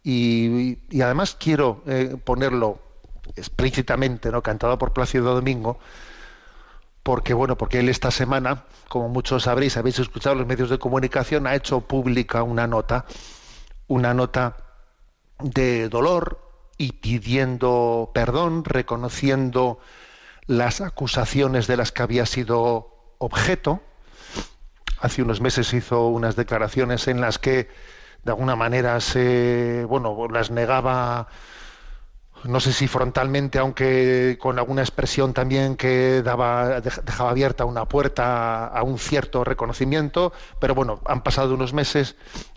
[0.02, 2.78] Y, y además quiero eh, ponerlo
[3.36, 4.42] explícitamente, ¿no?
[4.42, 5.78] cantado por Plácido Domingo,
[7.02, 11.46] porque bueno, porque él esta semana, como muchos sabréis, habéis escuchado los medios de comunicación,
[11.46, 13.04] ha hecho pública una nota,
[13.88, 14.56] una nota
[15.38, 16.40] de dolor
[16.78, 19.80] y pidiendo perdón, reconociendo
[20.50, 23.80] las acusaciones de las que había sido objeto.
[24.98, 27.68] Hace unos meses hizo unas declaraciones en las que
[28.24, 31.28] de alguna manera se, bueno, las negaba
[32.42, 37.84] no sé si frontalmente, aunque con alguna expresión también que daba, dej- dejaba abierta una
[37.84, 42.16] puerta a un cierto reconocimiento, pero bueno, han pasado unos meses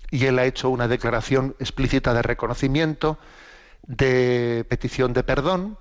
[0.09, 3.19] y él ha hecho una declaración explícita de reconocimiento,
[3.85, 5.77] de petición de perdón,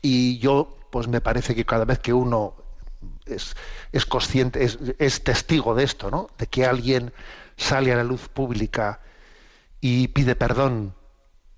[0.00, 2.54] y yo, pues me parece que cada vez que uno
[3.26, 3.56] es,
[3.92, 6.28] es consciente, es, es testigo de esto, ¿no?
[6.38, 7.12] De que alguien
[7.56, 9.00] sale a la luz pública
[9.80, 10.94] y pide perdón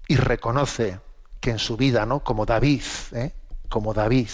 [0.09, 1.01] y reconoce
[1.41, 2.21] que en su vida, ¿no?
[2.21, 3.33] Como David, ¿eh?
[3.69, 4.29] como David,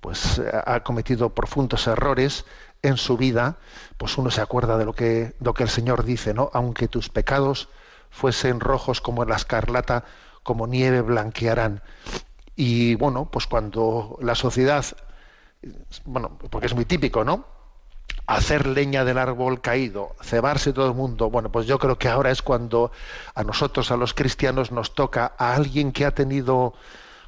[0.00, 2.44] pues ha cometido profundos errores
[2.82, 3.58] en su vida,
[3.96, 6.50] pues uno se acuerda de lo que, lo que el Señor dice, ¿no?
[6.52, 7.68] Aunque tus pecados
[8.10, 10.04] fuesen rojos como la escarlata,
[10.42, 11.82] como nieve blanquearán.
[12.60, 14.84] Y bueno, pues cuando la sociedad,
[16.04, 17.46] bueno, porque es muy típico, ¿no?
[18.26, 21.30] hacer leña del árbol caído, cebarse todo el mundo.
[21.30, 22.90] Bueno, pues yo creo que ahora es cuando
[23.36, 26.74] a nosotros, a los cristianos, nos toca a alguien que ha tenido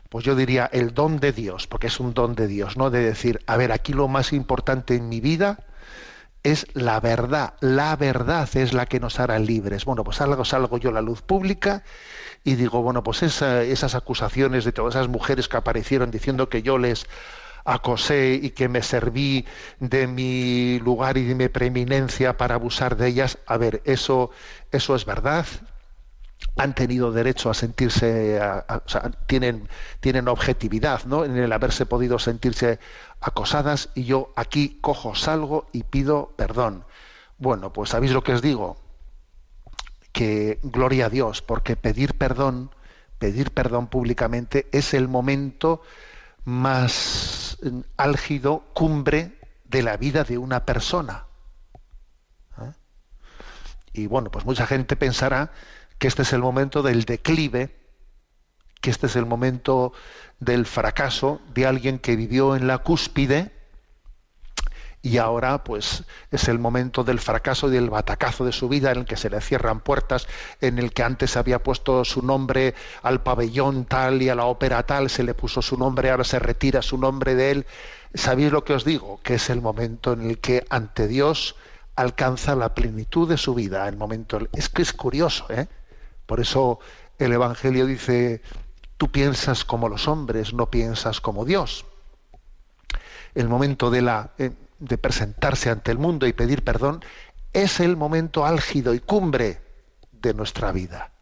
[0.09, 2.91] pues yo diría el don de Dios, porque es un don de Dios, ¿no?
[2.91, 5.61] De decir, a ver, aquí lo más importante en mi vida
[6.43, 9.85] es la verdad, la verdad es la que nos hará libres.
[9.85, 11.83] Bueno, pues salgo, salgo yo a la luz pública
[12.45, 16.79] y digo, bueno, pues esas acusaciones de todas esas mujeres que aparecieron diciendo que yo
[16.79, 17.07] les
[17.65, 19.47] acosé y que me serví
[19.79, 24.31] de mi lugar y de mi preeminencia para abusar de ellas, a ver, eso,
[24.73, 25.47] eso es verdad,
[26.57, 28.41] han tenido derecho a sentirse,
[29.27, 29.69] tienen,
[30.01, 31.25] tienen objetividad ¿no?
[31.25, 32.79] en el haberse podido sentirse
[33.21, 36.85] acosadas y yo aquí cojo, salgo y pido perdón.
[37.39, 38.77] Bueno, pues sabéis lo que os digo,
[40.13, 42.71] que gloria a Dios, porque pedir perdón,
[43.19, 45.83] pedir perdón públicamente es el momento
[46.45, 51.27] más mm, álgido, cumbre de la vida de una persona.
[52.61, 52.73] ¿Eh?
[53.93, 55.53] Y bueno, pues mucha gente pensará
[55.99, 57.80] que este es el momento del declive,
[58.81, 59.93] que este es el momento
[60.39, 63.53] del fracaso de alguien que vivió en la cúspide
[65.03, 68.99] y ahora pues es el momento del fracaso y del batacazo de su vida en
[68.99, 70.27] el que se le cierran puertas,
[70.61, 74.83] en el que antes había puesto su nombre al pabellón tal y a la ópera
[74.85, 77.67] tal, se le puso su nombre, ahora se retira su nombre de él.
[78.13, 79.21] ¿Sabéis lo que os digo?
[79.23, 81.57] Que es el momento en el que ante Dios
[81.97, 85.67] alcanza la plenitud de su vida, el momento es que es curioso, ¿eh?
[86.27, 86.79] Por eso
[87.19, 88.43] el Evangelio dice,
[89.01, 91.87] tú piensas como los hombres, no piensas como Dios.
[93.35, 97.03] El momento de, la, eh, de presentarse ante el mundo y pedir perdón
[97.55, 99.63] es el momento álgido y cumbre
[100.13, 101.13] de nuestra vida.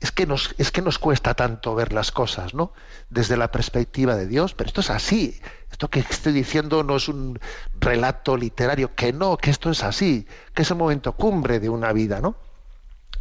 [0.00, 2.72] Es que, nos, es que nos cuesta tanto ver las cosas, ¿no?
[3.10, 5.38] Desde la perspectiva de Dios, pero esto es así.
[5.70, 7.38] Esto que estoy diciendo no es un
[7.78, 11.92] relato literario, que no, que esto es así, que es el momento cumbre de una
[11.92, 12.34] vida, ¿no?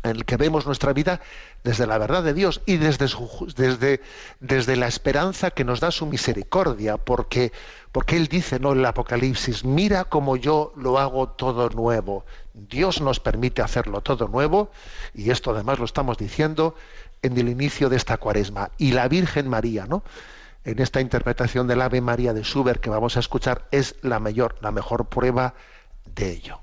[0.04, 1.22] En el que vemos nuestra vida
[1.64, 3.08] desde la verdad de Dios y desde,
[3.56, 4.02] desde,
[4.40, 7.52] desde la esperanza que nos da su misericordia, porque,
[7.92, 8.72] porque Él dice ¿no?
[8.72, 12.26] en el Apocalipsis, mira como yo lo hago todo nuevo.
[12.54, 14.72] Dios nos permite hacerlo todo nuevo,
[15.14, 16.76] y esto además lo estamos diciendo
[17.22, 18.72] en el inicio de esta cuaresma.
[18.78, 20.04] Y la Virgen María, ¿no?
[20.66, 24.56] en esta interpretación del Ave María de Schubert que vamos a escuchar, es la, mayor,
[24.62, 25.54] la mejor prueba
[26.06, 26.60] de ello.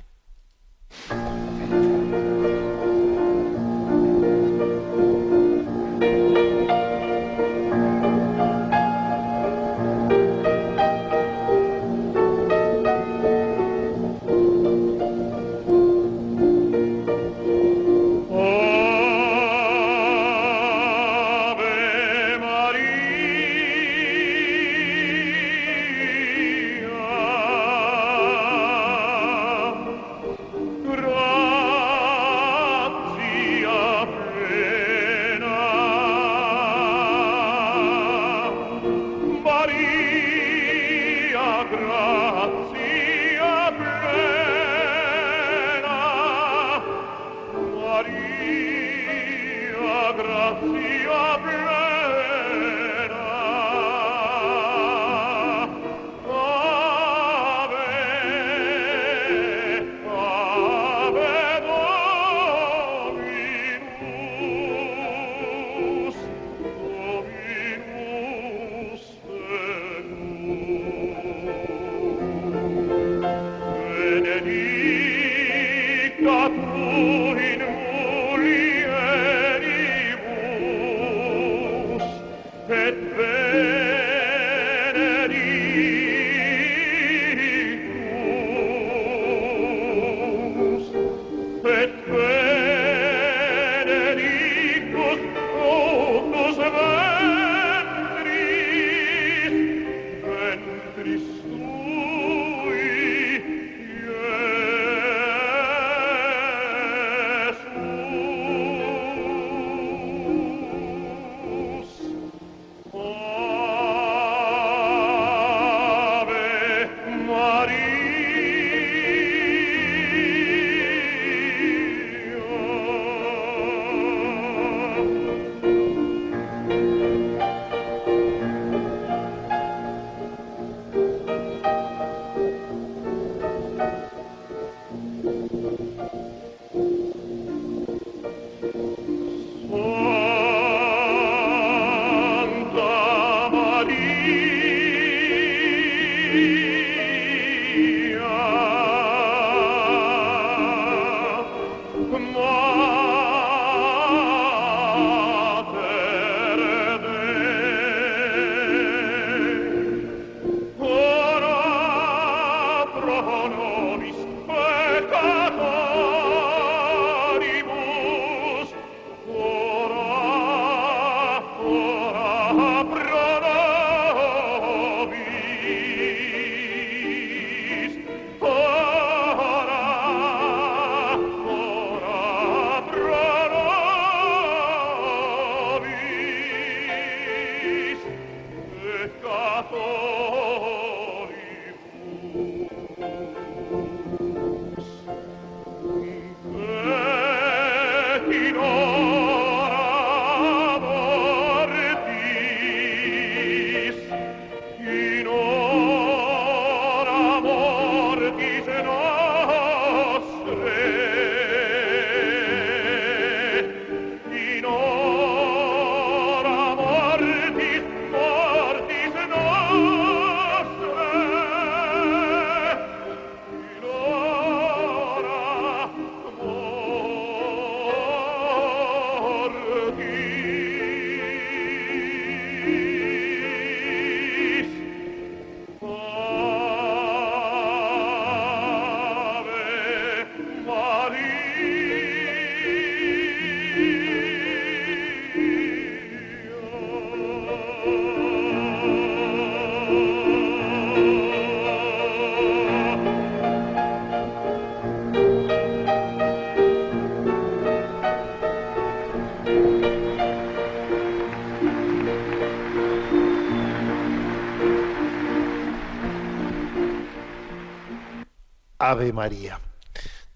[268.88, 269.58] Ave María.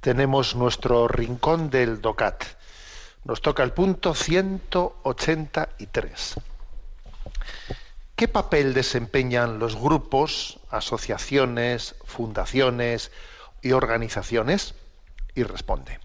[0.00, 2.42] Tenemos nuestro rincón del DOCAT.
[3.22, 6.34] Nos toca el punto 183.
[8.16, 13.12] ¿Qué papel desempeñan los grupos, asociaciones, fundaciones
[13.62, 14.74] y organizaciones?
[15.36, 16.00] Y responde.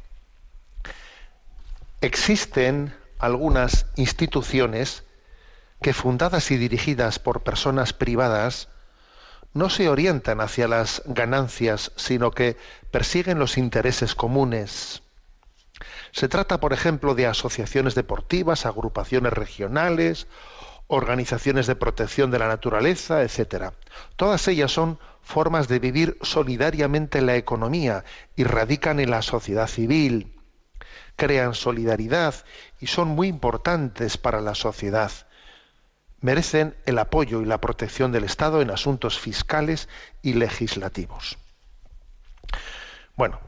[2.01, 5.03] Existen algunas instituciones
[5.81, 8.67] que fundadas y dirigidas por personas privadas
[9.55, 12.57] no se orientan hacia las ganancias, sino que
[12.91, 15.01] persiguen los intereses comunes.
[16.11, 20.27] Se trata, por ejemplo, de asociaciones deportivas, agrupaciones regionales,
[20.87, 23.71] organizaciones de protección de la naturaleza, etc.
[24.17, 28.03] Todas ellas son formas de vivir solidariamente la economía
[28.35, 30.35] y radican en la sociedad civil,
[31.15, 32.35] crean solidaridad
[32.81, 35.11] y son muy importantes para la sociedad.
[36.25, 39.87] Merecen el apoyo y la protección del Estado en asuntos fiscales
[40.23, 41.37] y legislativos.
[43.15, 43.39] Bueno,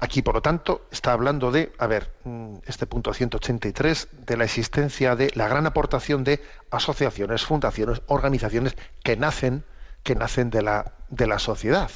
[0.00, 4.44] Aquí, por lo tanto, está hablando de, a ver, mm, este punto 183, de la
[4.44, 6.40] existencia de la gran aportación de
[6.70, 9.64] asociaciones, fundaciones, organizaciones que nacen,
[10.04, 11.90] que nacen de la, de la sociedad.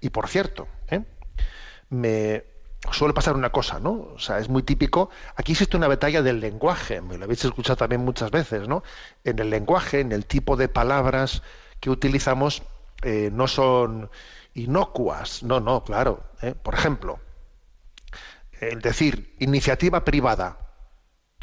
[0.00, 1.04] Y por cierto, ¿eh?
[1.90, 2.44] me
[2.92, 4.08] suele pasar una cosa, ¿no?
[4.14, 5.10] O sea, es muy típico.
[5.36, 8.82] Aquí existe una batalla del lenguaje, me lo habéis escuchado también muchas veces, ¿no?
[9.24, 11.42] En el lenguaje, en el tipo de palabras
[11.80, 12.62] que utilizamos,
[13.02, 14.10] eh, no son
[14.54, 15.42] inocuas.
[15.42, 16.24] No, no, claro.
[16.42, 16.54] ¿eh?
[16.54, 17.18] Por ejemplo,
[18.60, 20.58] el decir iniciativa privada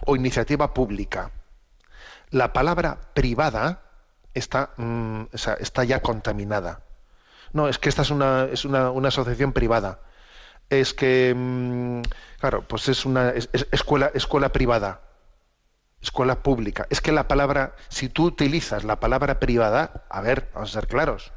[0.05, 1.31] o iniciativa pública.
[2.29, 3.83] La palabra privada
[4.33, 6.81] está, mm, está ya contaminada.
[7.53, 9.99] No, es que esta es una, es una, asociación privada.
[10.69, 12.01] Es que, mm,
[12.39, 13.31] claro, pues es una
[13.71, 15.01] escuela, escuela privada,
[16.01, 16.87] escuela pública.
[16.89, 20.87] Es que la palabra, si tú utilizas la palabra privada, a ver, vamos a ser
[20.87, 21.31] claros,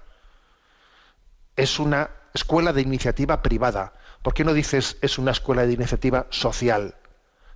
[1.56, 3.94] es una escuela de iniciativa privada.
[4.22, 6.94] ¿Por qué no dices es una escuela de iniciativa social?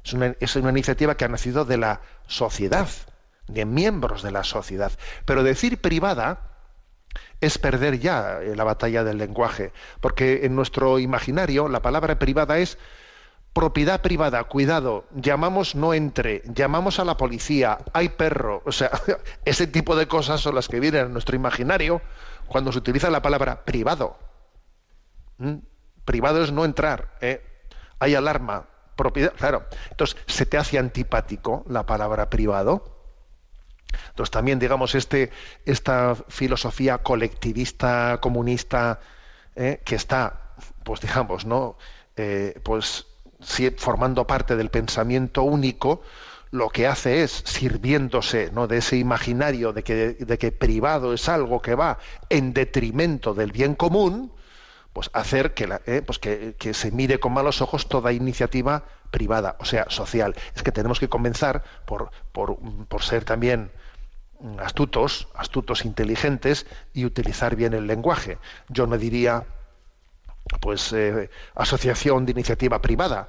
[0.05, 2.89] Es una, es una, iniciativa que ha nacido de la sociedad,
[3.49, 4.93] de miembros de la sociedad.
[5.27, 6.50] Pero decir privada
[7.41, 12.59] es perder ya eh, la batalla del lenguaje, porque en nuestro imaginario la palabra privada
[12.59, 12.79] es
[13.53, 18.91] propiedad privada, cuidado, llamamos no entre, llamamos a la policía, hay perro, o sea,
[19.45, 22.01] ese tipo de cosas son las que vienen a nuestro imaginario
[22.47, 24.17] cuando se utiliza la palabra privado.
[25.39, 25.57] ¿Mm?
[26.05, 27.43] Privado es no entrar, ¿eh?
[27.99, 29.65] hay alarma, propiedad, claro.
[29.91, 33.00] Entonces, ¿se te hace antipático la palabra privado?
[34.09, 35.31] Entonces también, digamos, este,
[35.65, 39.01] esta filosofía colectivista, comunista,
[39.57, 39.81] ¿eh?
[39.85, 41.77] que está, pues digamos, ¿no?
[42.17, 43.07] Eh, pues
[43.77, 46.03] formando parte del pensamiento único,
[46.51, 48.67] lo que hace es, sirviéndose ¿no?
[48.67, 53.53] de ese imaginario de que, de que privado es algo que va en detrimento del
[53.53, 54.33] bien común,
[54.93, 59.57] pues hacer que, la, eh, pues que, se mire con malos ojos toda iniciativa privada,
[59.61, 60.35] o sea, social.
[60.55, 63.71] Es que tenemos que comenzar por, por, por ser también
[64.59, 68.39] astutos, astutos, inteligentes y utilizar bien el lenguaje.
[68.69, 69.45] Yo no diría,
[70.61, 73.29] pues, eh, asociación de iniciativa privada,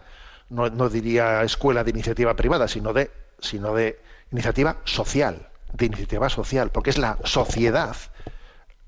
[0.51, 3.09] no, diría escuela de iniciativa privada, sino de,
[3.39, 3.99] sino de
[4.31, 7.95] iniciativa social, de iniciativa social, porque es la sociedad.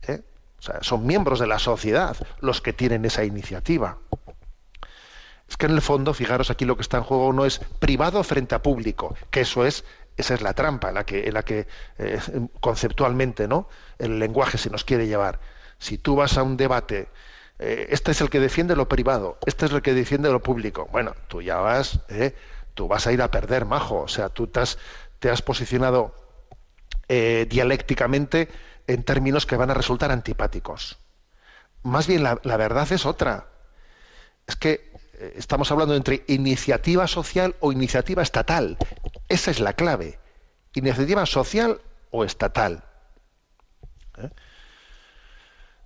[0.08, 0.22] ¿eh?
[0.60, 3.98] O sea, son miembros de la sociedad los que tienen esa iniciativa.
[5.48, 8.24] Es que en el fondo, fijaros aquí lo que está en juego no es privado
[8.24, 9.86] frente a público, que eso es,
[10.18, 12.20] esa es la trampa en la que, la eh,
[12.60, 13.68] conceptualmente, ¿no?
[13.98, 15.40] El lenguaje se nos quiere llevar.
[15.78, 17.10] Si tú vas a un debate
[17.60, 20.90] eh, este es el que defiende lo privado, este es el que defiende lo público.
[20.92, 22.36] Bueno, tú ya vas, eh,
[22.74, 24.02] tú vas a ir a perder, majo.
[24.02, 24.78] O sea, tú te has,
[25.20, 26.16] te has posicionado
[27.08, 28.50] eh, dialécticamente
[28.88, 30.98] en términos que van a resultar antipáticos.
[31.84, 33.48] Más bien, la verdad es otra.
[34.48, 34.92] Es que
[35.36, 38.78] estamos hablando entre iniciativa social o iniciativa estatal.
[39.34, 40.20] Esa es la clave.
[40.76, 41.82] Iniciativa social
[42.12, 42.84] o estatal.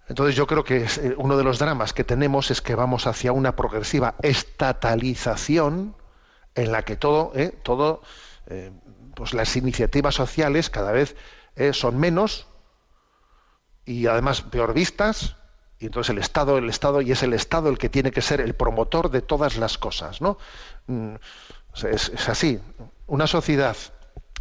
[0.09, 3.31] Entonces yo creo que eh, uno de los dramas que tenemos es que vamos hacia
[3.31, 5.95] una progresiva estatalización
[6.55, 8.01] en la que todo, eh, todo,
[8.47, 8.73] eh,
[9.15, 11.15] pues las iniciativas sociales cada vez
[11.71, 12.47] son menos
[13.85, 15.37] y además peor vistas
[15.79, 18.41] y entonces el Estado, el Estado y es el Estado el que tiene que ser
[18.41, 20.37] el promotor de todas las cosas, ¿no?
[20.87, 21.15] Mm,
[21.83, 22.59] es así.
[23.07, 23.75] Una sociedad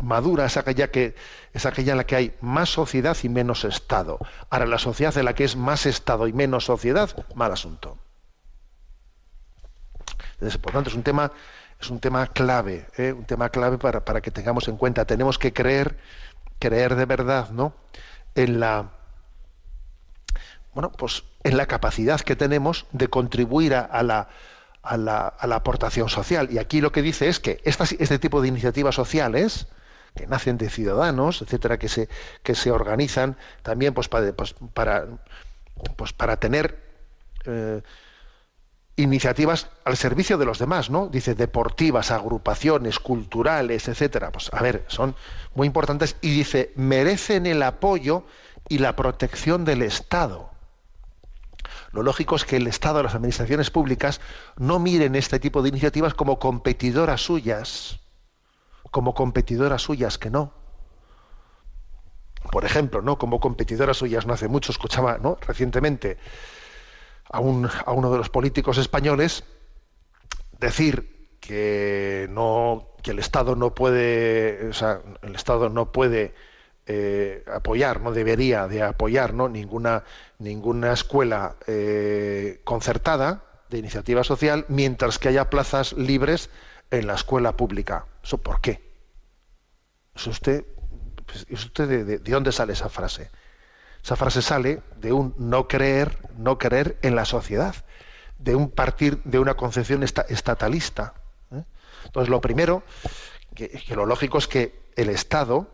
[0.03, 1.15] madura es aquella que
[1.55, 4.19] en la que hay más sociedad y menos estado.
[4.51, 7.97] Ahora la sociedad en la que es más estado y menos sociedad, mal asunto.
[10.61, 11.33] Por tanto es un tema
[11.81, 13.13] es un tema clave, ¿eh?
[13.13, 15.05] un tema clave para, para, que tengamos en cuenta.
[15.05, 15.99] Tenemos que creer
[16.59, 17.75] creer de verdad, ¿no?
[18.35, 18.91] En la
[20.75, 24.29] bueno, pues en la capacidad que tenemos de contribuir a la,
[24.87, 26.49] a, la, a la aportación social.
[26.51, 29.67] Y aquí lo que dice es que este tipo de iniciativas sociales,
[30.15, 32.09] que nacen de ciudadanos, etcétera, que se,
[32.43, 35.07] que se organizan también pues, para, pues, para,
[35.97, 36.81] pues, para tener
[37.45, 37.83] eh,
[38.97, 41.09] iniciativas al servicio de los demás, ¿no?
[41.09, 44.33] Dice deportivas, agrupaciones, culturales, etcétera.
[44.33, 45.15] Pues a ver, son
[45.55, 48.25] muy importantes y dice merecen el apoyo
[48.69, 50.56] y la protección del Estado.
[51.93, 54.21] Lo lógico es que el Estado, las administraciones públicas,
[54.57, 58.01] no miren este tipo de iniciativas como competidoras suyas,
[58.91, 60.53] como competidoras suyas, que no.
[62.51, 63.19] Por ejemplo, ¿no?
[63.19, 65.37] Como competidoras suyas, no hace mucho escuchaba, ¿no?
[65.41, 66.19] Recientemente
[67.31, 69.45] a, un, a uno de los políticos españoles
[70.59, 76.35] decir que no que el Estado no puede o sea, el Estado no puede
[76.87, 79.49] eh, apoyar no debería de apoyar ¿no?
[79.49, 80.05] ninguna
[80.39, 86.51] ninguna escuela eh, concertada de iniciativa social mientras que haya plazas libres
[86.91, 88.87] en la escuela pública eso por qué
[90.15, 90.65] ¿Es usted
[91.27, 93.31] pues, ¿es usted de, de, de dónde sale esa frase
[94.07, 97.75] esa frase sale de un no creer, no creer en la sociedad,
[98.39, 101.15] de un partir de una concepción estatalista.
[101.51, 101.65] ¿eh?
[102.05, 102.85] Entonces, lo primero,
[103.57, 105.69] que, que, lo lógico es que el Estado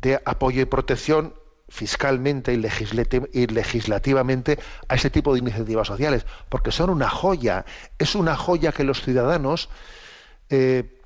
[0.00, 1.34] dé apoyo y protección
[1.68, 7.64] fiscalmente y, legislativamente a ese tipo de iniciativas sociales, porque son una joya,
[7.98, 9.68] es una joya que los ciudadanos
[10.48, 11.00] eh,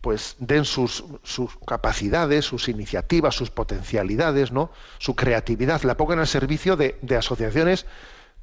[0.00, 4.70] pues den sus, sus, capacidades, sus iniciativas, sus potencialidades, ¿no?
[4.98, 7.86] su creatividad, la pongan al servicio de, de asociaciones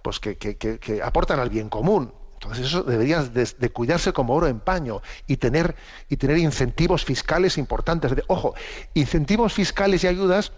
[0.04, 2.14] pues que, que, que, aportan al bien común.
[2.44, 5.76] Entonces eso debería de, cuidarse como oro en paño y tener,
[6.10, 8.16] y tener incentivos fiscales importantes.
[8.16, 8.54] De, ojo,
[8.94, 10.52] incentivos fiscales y ayudas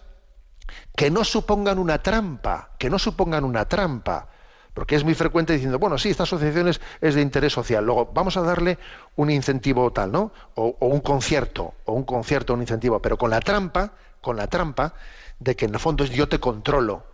[0.96, 4.30] que no supongan una trampa, que no supongan una trampa
[4.74, 8.12] porque es muy frecuente diciendo, bueno, sí, esta asociación es, es, de interés social, luego
[8.14, 8.78] vamos a darle
[9.16, 10.34] un incentivo tal, ¿no?
[10.56, 14.48] O, o, un concierto, o un concierto, un incentivo, pero con la trampa, con la
[14.48, 14.94] trampa
[15.40, 17.06] de que en el fondo es yo te controlo,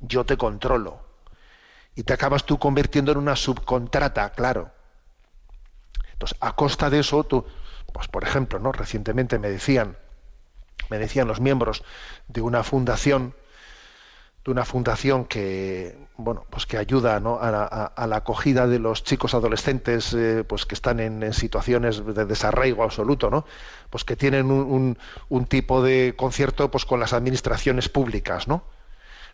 [0.00, 1.09] yo te controlo.
[2.00, 4.70] Y te acabas tú convirtiendo en una subcontrata, claro.
[6.14, 7.44] Entonces, a costa de eso, tú,
[7.92, 8.72] pues por ejemplo, ¿no?
[8.72, 9.98] Recientemente me decían,
[10.88, 11.84] me decían los miembros
[12.26, 13.34] de una fundación,
[14.46, 17.34] de una fundación que bueno pues que ayuda ¿no?
[17.38, 21.34] a, a, a, la acogida de los chicos adolescentes eh, pues que están en, en,
[21.34, 23.44] situaciones de desarraigo absoluto no
[23.90, 24.98] pues que tienen un, un,
[25.28, 28.64] un, tipo de concierto pues con las administraciones públicas no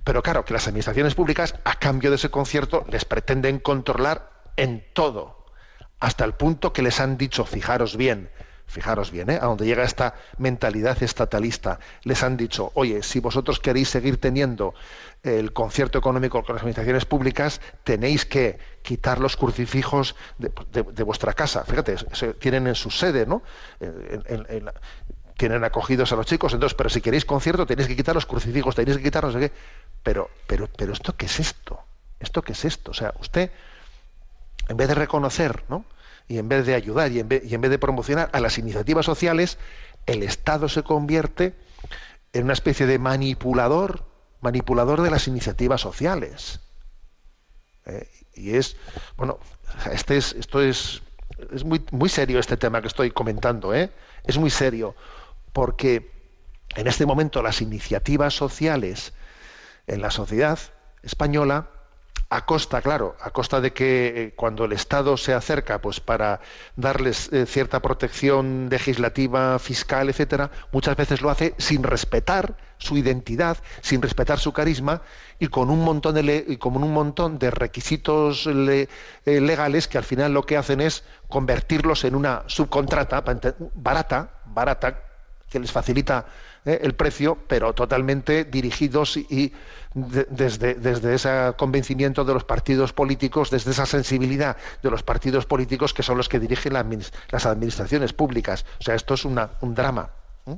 [0.07, 4.85] pero claro que las administraciones públicas a cambio de ese concierto les pretenden controlar en
[4.93, 5.47] todo
[5.99, 8.31] hasta el punto que les han dicho fijaros bien
[8.67, 9.39] fijaros bien, ¿eh?
[9.41, 14.75] a donde llega esta mentalidad estatalista, les han dicho, oye, si vosotros queréis seguir teniendo
[15.23, 21.65] el concierto económico con las administraciones públicas, tenéis que quitar los crucifijos de, vuestra casa.
[21.65, 23.43] Fíjate, se, tienen en su sede, ¿no?
[23.81, 24.69] En,
[25.37, 28.74] tienen acogidos a los chicos, entonces, pero si queréis concierto, tenéis que quitar los crucifijos,
[28.74, 29.53] tenéis que quitar no sé qué.
[30.03, 31.80] Pero, pero, pero, ¿esto qué es esto?
[32.20, 32.93] ¿Esto qué es esto?
[32.93, 33.51] O sea, usted,
[34.68, 35.84] en vez de reconocer, ¿no?
[36.28, 38.59] y en vez de ayudar y en vez, y en vez de promocionar a las
[38.59, 39.59] iniciativas sociales,
[40.07, 41.55] el Estado se convierte
[42.32, 44.05] en una especie de manipulador,
[44.41, 46.61] manipulador de las iniciativas sociales.
[47.87, 48.76] Eh, y es,
[49.16, 49.39] bueno,
[49.93, 51.03] este es, esto es,
[51.53, 53.91] es muy, muy serio este tema que estoy comentando, ¿eh?
[54.24, 54.97] es muy serio,
[55.57, 56.13] porque
[56.75, 59.15] en este momento las iniciativas sociales
[59.87, 60.59] en la sociedad
[61.03, 61.71] española
[62.29, 66.41] a costa, claro, a costa de que eh, cuando el Estado se acerca, pues para
[66.77, 73.57] darles eh, cierta protección legislativa, fiscal, etcétera, muchas veces lo hace sin respetar su identidad,
[73.81, 75.01] sin respetar su carisma
[75.39, 78.89] y con un montón de y con un montón de requisitos eh,
[79.25, 83.25] legales que al final lo que hacen es convertirlos en una subcontrata
[83.75, 85.06] barata, barata
[85.49, 86.26] que les facilita
[86.64, 89.53] eh, el precio, pero totalmente dirigidos y, y
[89.94, 95.47] de, desde, desde ese convencimiento de los partidos políticos, desde esa sensibilidad de los partidos
[95.47, 96.84] políticos que son los que dirigen la,
[97.30, 98.66] las administraciones públicas.
[98.80, 100.11] O sea, esto es un drama.
[100.47, 100.57] ¿eh?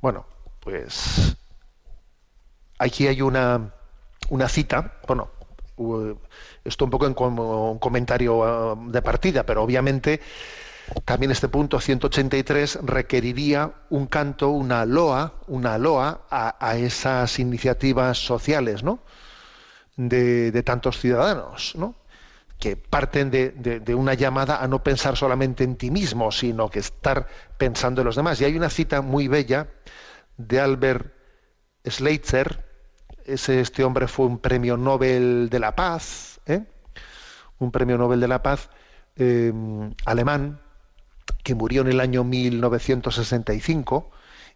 [0.00, 0.26] Bueno,
[0.60, 1.36] pues
[2.78, 3.72] aquí hay una,
[4.30, 5.30] una cita, bueno,
[6.64, 10.20] esto un poco en como un comentario uh, de partida, pero obviamente
[11.04, 18.82] también este punto 183 requeriría un canto, una loa, una loa a, esas iniciativas sociales,
[18.82, 19.00] ¿no?
[19.96, 21.94] De, tantos ciudadanos, ¿no?
[22.58, 27.26] que parten de, una llamada a no pensar solamente en ti mismo, sino que estar
[27.56, 28.38] pensando en los demás.
[28.40, 29.68] Y hay una cita muy bella
[30.36, 31.14] de Albert
[31.88, 32.66] Schweitzer,
[33.24, 36.64] ese, este hombre fue un premio Nobel de la Paz, ¿eh?
[37.58, 38.68] un premio Nobel de la Paz
[39.16, 39.52] eh,
[40.04, 40.60] alemán,
[41.42, 44.10] que murió en el año 1965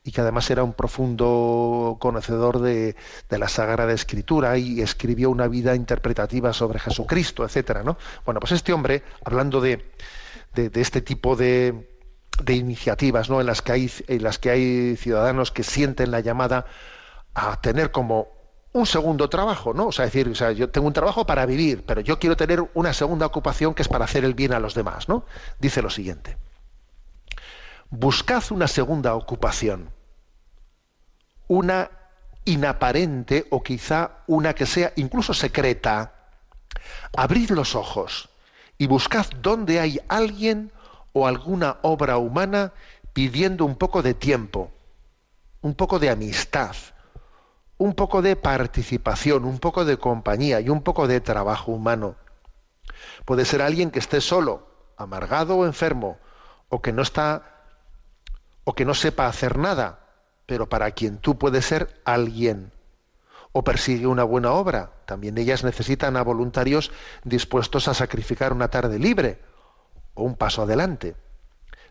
[0.05, 2.95] y que además era un profundo conocedor de,
[3.31, 7.97] la Sagrada Escritura y escribió una vida interpretativa sobre Jesucristo, etcétera, ¿no?
[8.27, 9.91] Bueno, pues este hombre, hablando de,
[10.55, 11.89] de, este tipo de,
[12.47, 13.41] iniciativas, ¿no?
[13.41, 16.67] En las que hay, en las que hay ciudadanos que sienten la llamada
[17.33, 18.29] a tener como
[18.73, 19.87] un segundo trabajo, ¿no?
[19.87, 22.63] O sea, decir, o sea, yo tengo un trabajo para vivir, pero yo quiero tener
[22.75, 25.25] una segunda ocupación que es para hacer el bien a los demás, ¿no?
[25.61, 26.37] Dice lo siguiente
[27.95, 29.91] buscad una segunda ocupación,
[31.47, 31.91] una
[32.45, 36.13] inaparente o quizá una que sea incluso secreta.
[37.17, 38.29] Abrid los ojos
[38.79, 40.73] y buscad dónde hay alguien
[41.13, 42.73] o alguna obra humana
[43.13, 44.73] pidiendo un poco de tiempo,
[45.61, 46.75] un poco de amistad,
[47.79, 52.17] un poco de participación, un poco de compañía y un poco de trabajo humano.
[53.25, 54.67] Puede ser alguien que esté solo,
[54.97, 56.19] amargado o enfermo,
[56.69, 57.54] o que no está
[58.65, 60.01] o que no sepa hacer nada,
[60.47, 62.73] pero para quien tú puedes ser alguien.
[63.53, 64.91] O persigue una buena obra.
[65.07, 66.91] También ellas necesitan a voluntarios
[67.23, 69.39] dispuestos a sacrificar una tarde libre
[70.15, 71.15] o un paso adelante.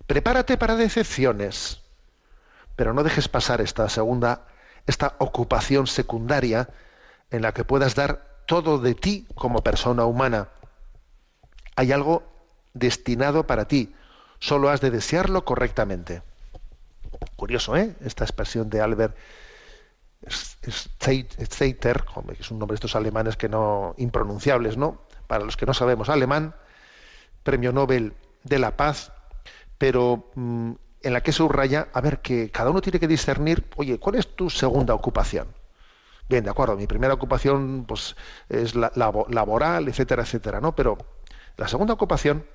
[0.07, 1.81] Prepárate para decepciones,
[2.75, 4.47] pero no dejes pasar esta segunda,
[4.87, 6.69] esta ocupación secundaria
[7.31, 10.49] en la que puedas dar todo de ti como persona humana.
[11.75, 12.23] Hay algo
[12.73, 13.95] destinado para ti,
[14.39, 16.21] solo has de desearlo correctamente.
[17.35, 17.95] Curioso, ¿eh?
[18.03, 19.15] Esta expresión de Albert
[20.29, 25.01] Zeiter, que es un nombre de estos alemanes que no impronunciables, ¿no?
[25.27, 26.55] Para los que no sabemos alemán,
[27.43, 29.11] Premio Nobel de la Paz,
[29.77, 33.99] pero mm, en la que subraya, a ver, que cada uno tiene que discernir, oye,
[33.99, 35.47] ¿cuál es tu segunda ocupación?
[36.29, 38.15] Bien, de acuerdo, mi primera ocupación pues,
[38.47, 40.73] es la, laboral, etcétera, etcétera, ¿no?
[40.73, 40.97] Pero
[41.57, 42.45] la segunda ocupación,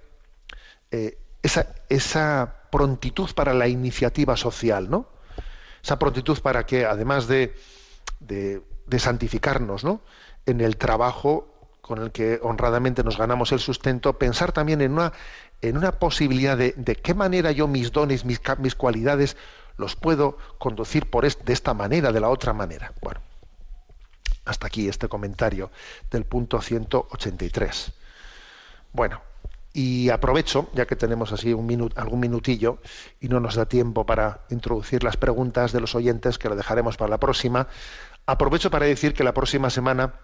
[0.90, 5.06] eh, esa, prontitud para la iniciativa social, ¿no?
[5.82, 7.54] Esa prontitud para que, además de,
[8.20, 10.02] de, santificarnos, ¿no?
[10.44, 11.48] En el trabajo
[11.80, 15.12] con el que honradamente nos ganamos el sustento, pensar también en una,
[15.62, 19.36] en una posibilidad de, de qué manera yo mis dones, mis, mis cualidades,
[19.78, 22.92] los puedo conducir por de esta manera, de la otra manera.
[23.00, 23.20] Bueno,
[24.44, 25.70] hasta aquí este comentario
[26.10, 27.92] del punto 183.
[28.92, 29.22] Bueno,
[29.78, 32.78] y aprovecho, ya que tenemos así un algún minutillo
[33.20, 36.96] y no nos da tiempo para introducir las preguntas de los oyentes, que lo dejaremos
[36.96, 37.68] para la próxima,
[38.26, 40.14] aprovecho para decir que la próxima semana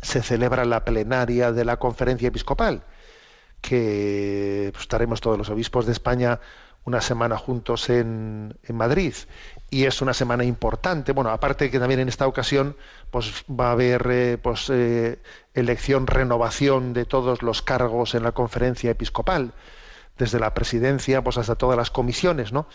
[0.00, 2.84] se celebra la plenaria de la conferencia episcopal,
[3.60, 6.40] que pues, estaremos todos los obispos de España
[6.84, 9.14] una semana juntos en, en, Madrid
[9.70, 11.12] y es una semana importante.
[11.12, 12.76] Bueno, aparte que también en esta ocasión
[13.10, 15.18] pues va a haber eh, pues eh,
[15.54, 19.52] elección, renovación de todos los cargos en la conferencia episcopal,
[20.18, 22.66] desde la presidencia pues hasta todas las comisiones, ¿no?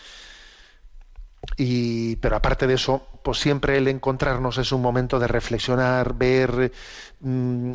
[1.56, 6.72] Y, pero aparte de eso, pues siempre el encontrarnos es un momento de reflexionar, ver
[7.20, 7.72] mm,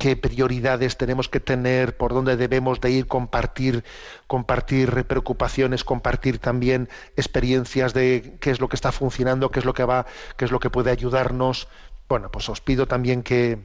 [0.00, 3.84] qué prioridades tenemos que tener, por dónde debemos de ir, compartir,
[4.26, 9.74] compartir preocupaciones, compartir también experiencias de qué es lo que está funcionando, qué es lo
[9.74, 10.06] que va,
[10.38, 11.68] qué es lo que puede ayudarnos.
[12.08, 13.58] Bueno, pues os pido también que,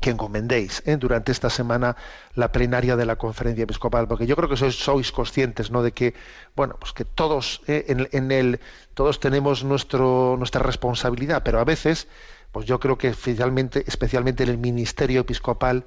[0.00, 0.96] que encomendéis ¿eh?
[0.96, 1.96] durante esta semana
[2.34, 5.82] la plenaria de la conferencia episcopal, porque yo creo que sois, sois conscientes, ¿no?
[5.82, 6.14] De que,
[6.56, 7.84] bueno, pues que todos ¿eh?
[7.88, 8.58] en, el,
[8.94, 12.08] todos tenemos nuestro, nuestra responsabilidad, pero a veces
[12.52, 15.86] pues yo creo que especialmente, especialmente en el ministerio episcopal,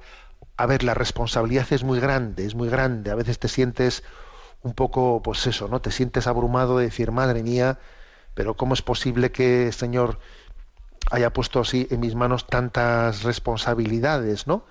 [0.56, 3.10] a ver, la responsabilidad es muy grande, es muy grande.
[3.10, 4.02] A veces te sientes
[4.62, 5.80] un poco, pues eso, ¿no?
[5.80, 7.78] Te sientes abrumado de decir, madre mía,
[8.34, 10.18] pero ¿cómo es posible que el Señor
[11.10, 14.64] haya puesto así en mis manos tantas responsabilidades, ¿no?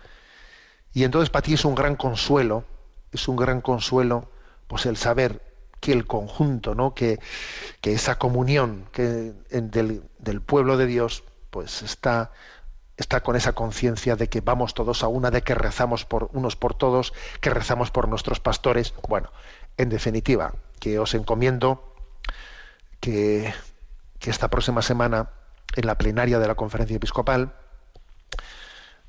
[0.94, 2.66] Y entonces para ti es un gran consuelo,
[3.12, 4.30] es un gran consuelo,
[4.68, 5.42] pues el saber
[5.80, 6.94] que el conjunto, ¿no?
[6.94, 7.20] Que,
[7.84, 11.24] esa comunión que, del pueblo de Dios,
[11.56, 12.32] pues está,
[12.98, 16.58] está con esa conciencia de que vamos todos a una, de que rezamos por unos
[16.58, 18.94] por todos, que rezamos por nuestros pastores.
[19.08, 19.32] Bueno,
[19.78, 21.96] en definitiva, que os encomiendo
[23.00, 23.54] que,
[24.20, 25.30] esta próxima semana,
[25.78, 27.54] en la plenaria de la conferencia episcopal,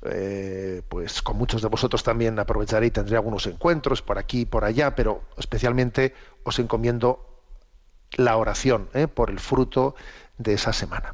[0.03, 4.45] eh, pues con muchos de vosotros también aprovecharé y tendré algunos encuentros por aquí y
[4.45, 7.41] por allá, pero especialmente os encomiendo
[8.11, 9.95] la oración eh, por el fruto
[10.37, 11.13] de esa semana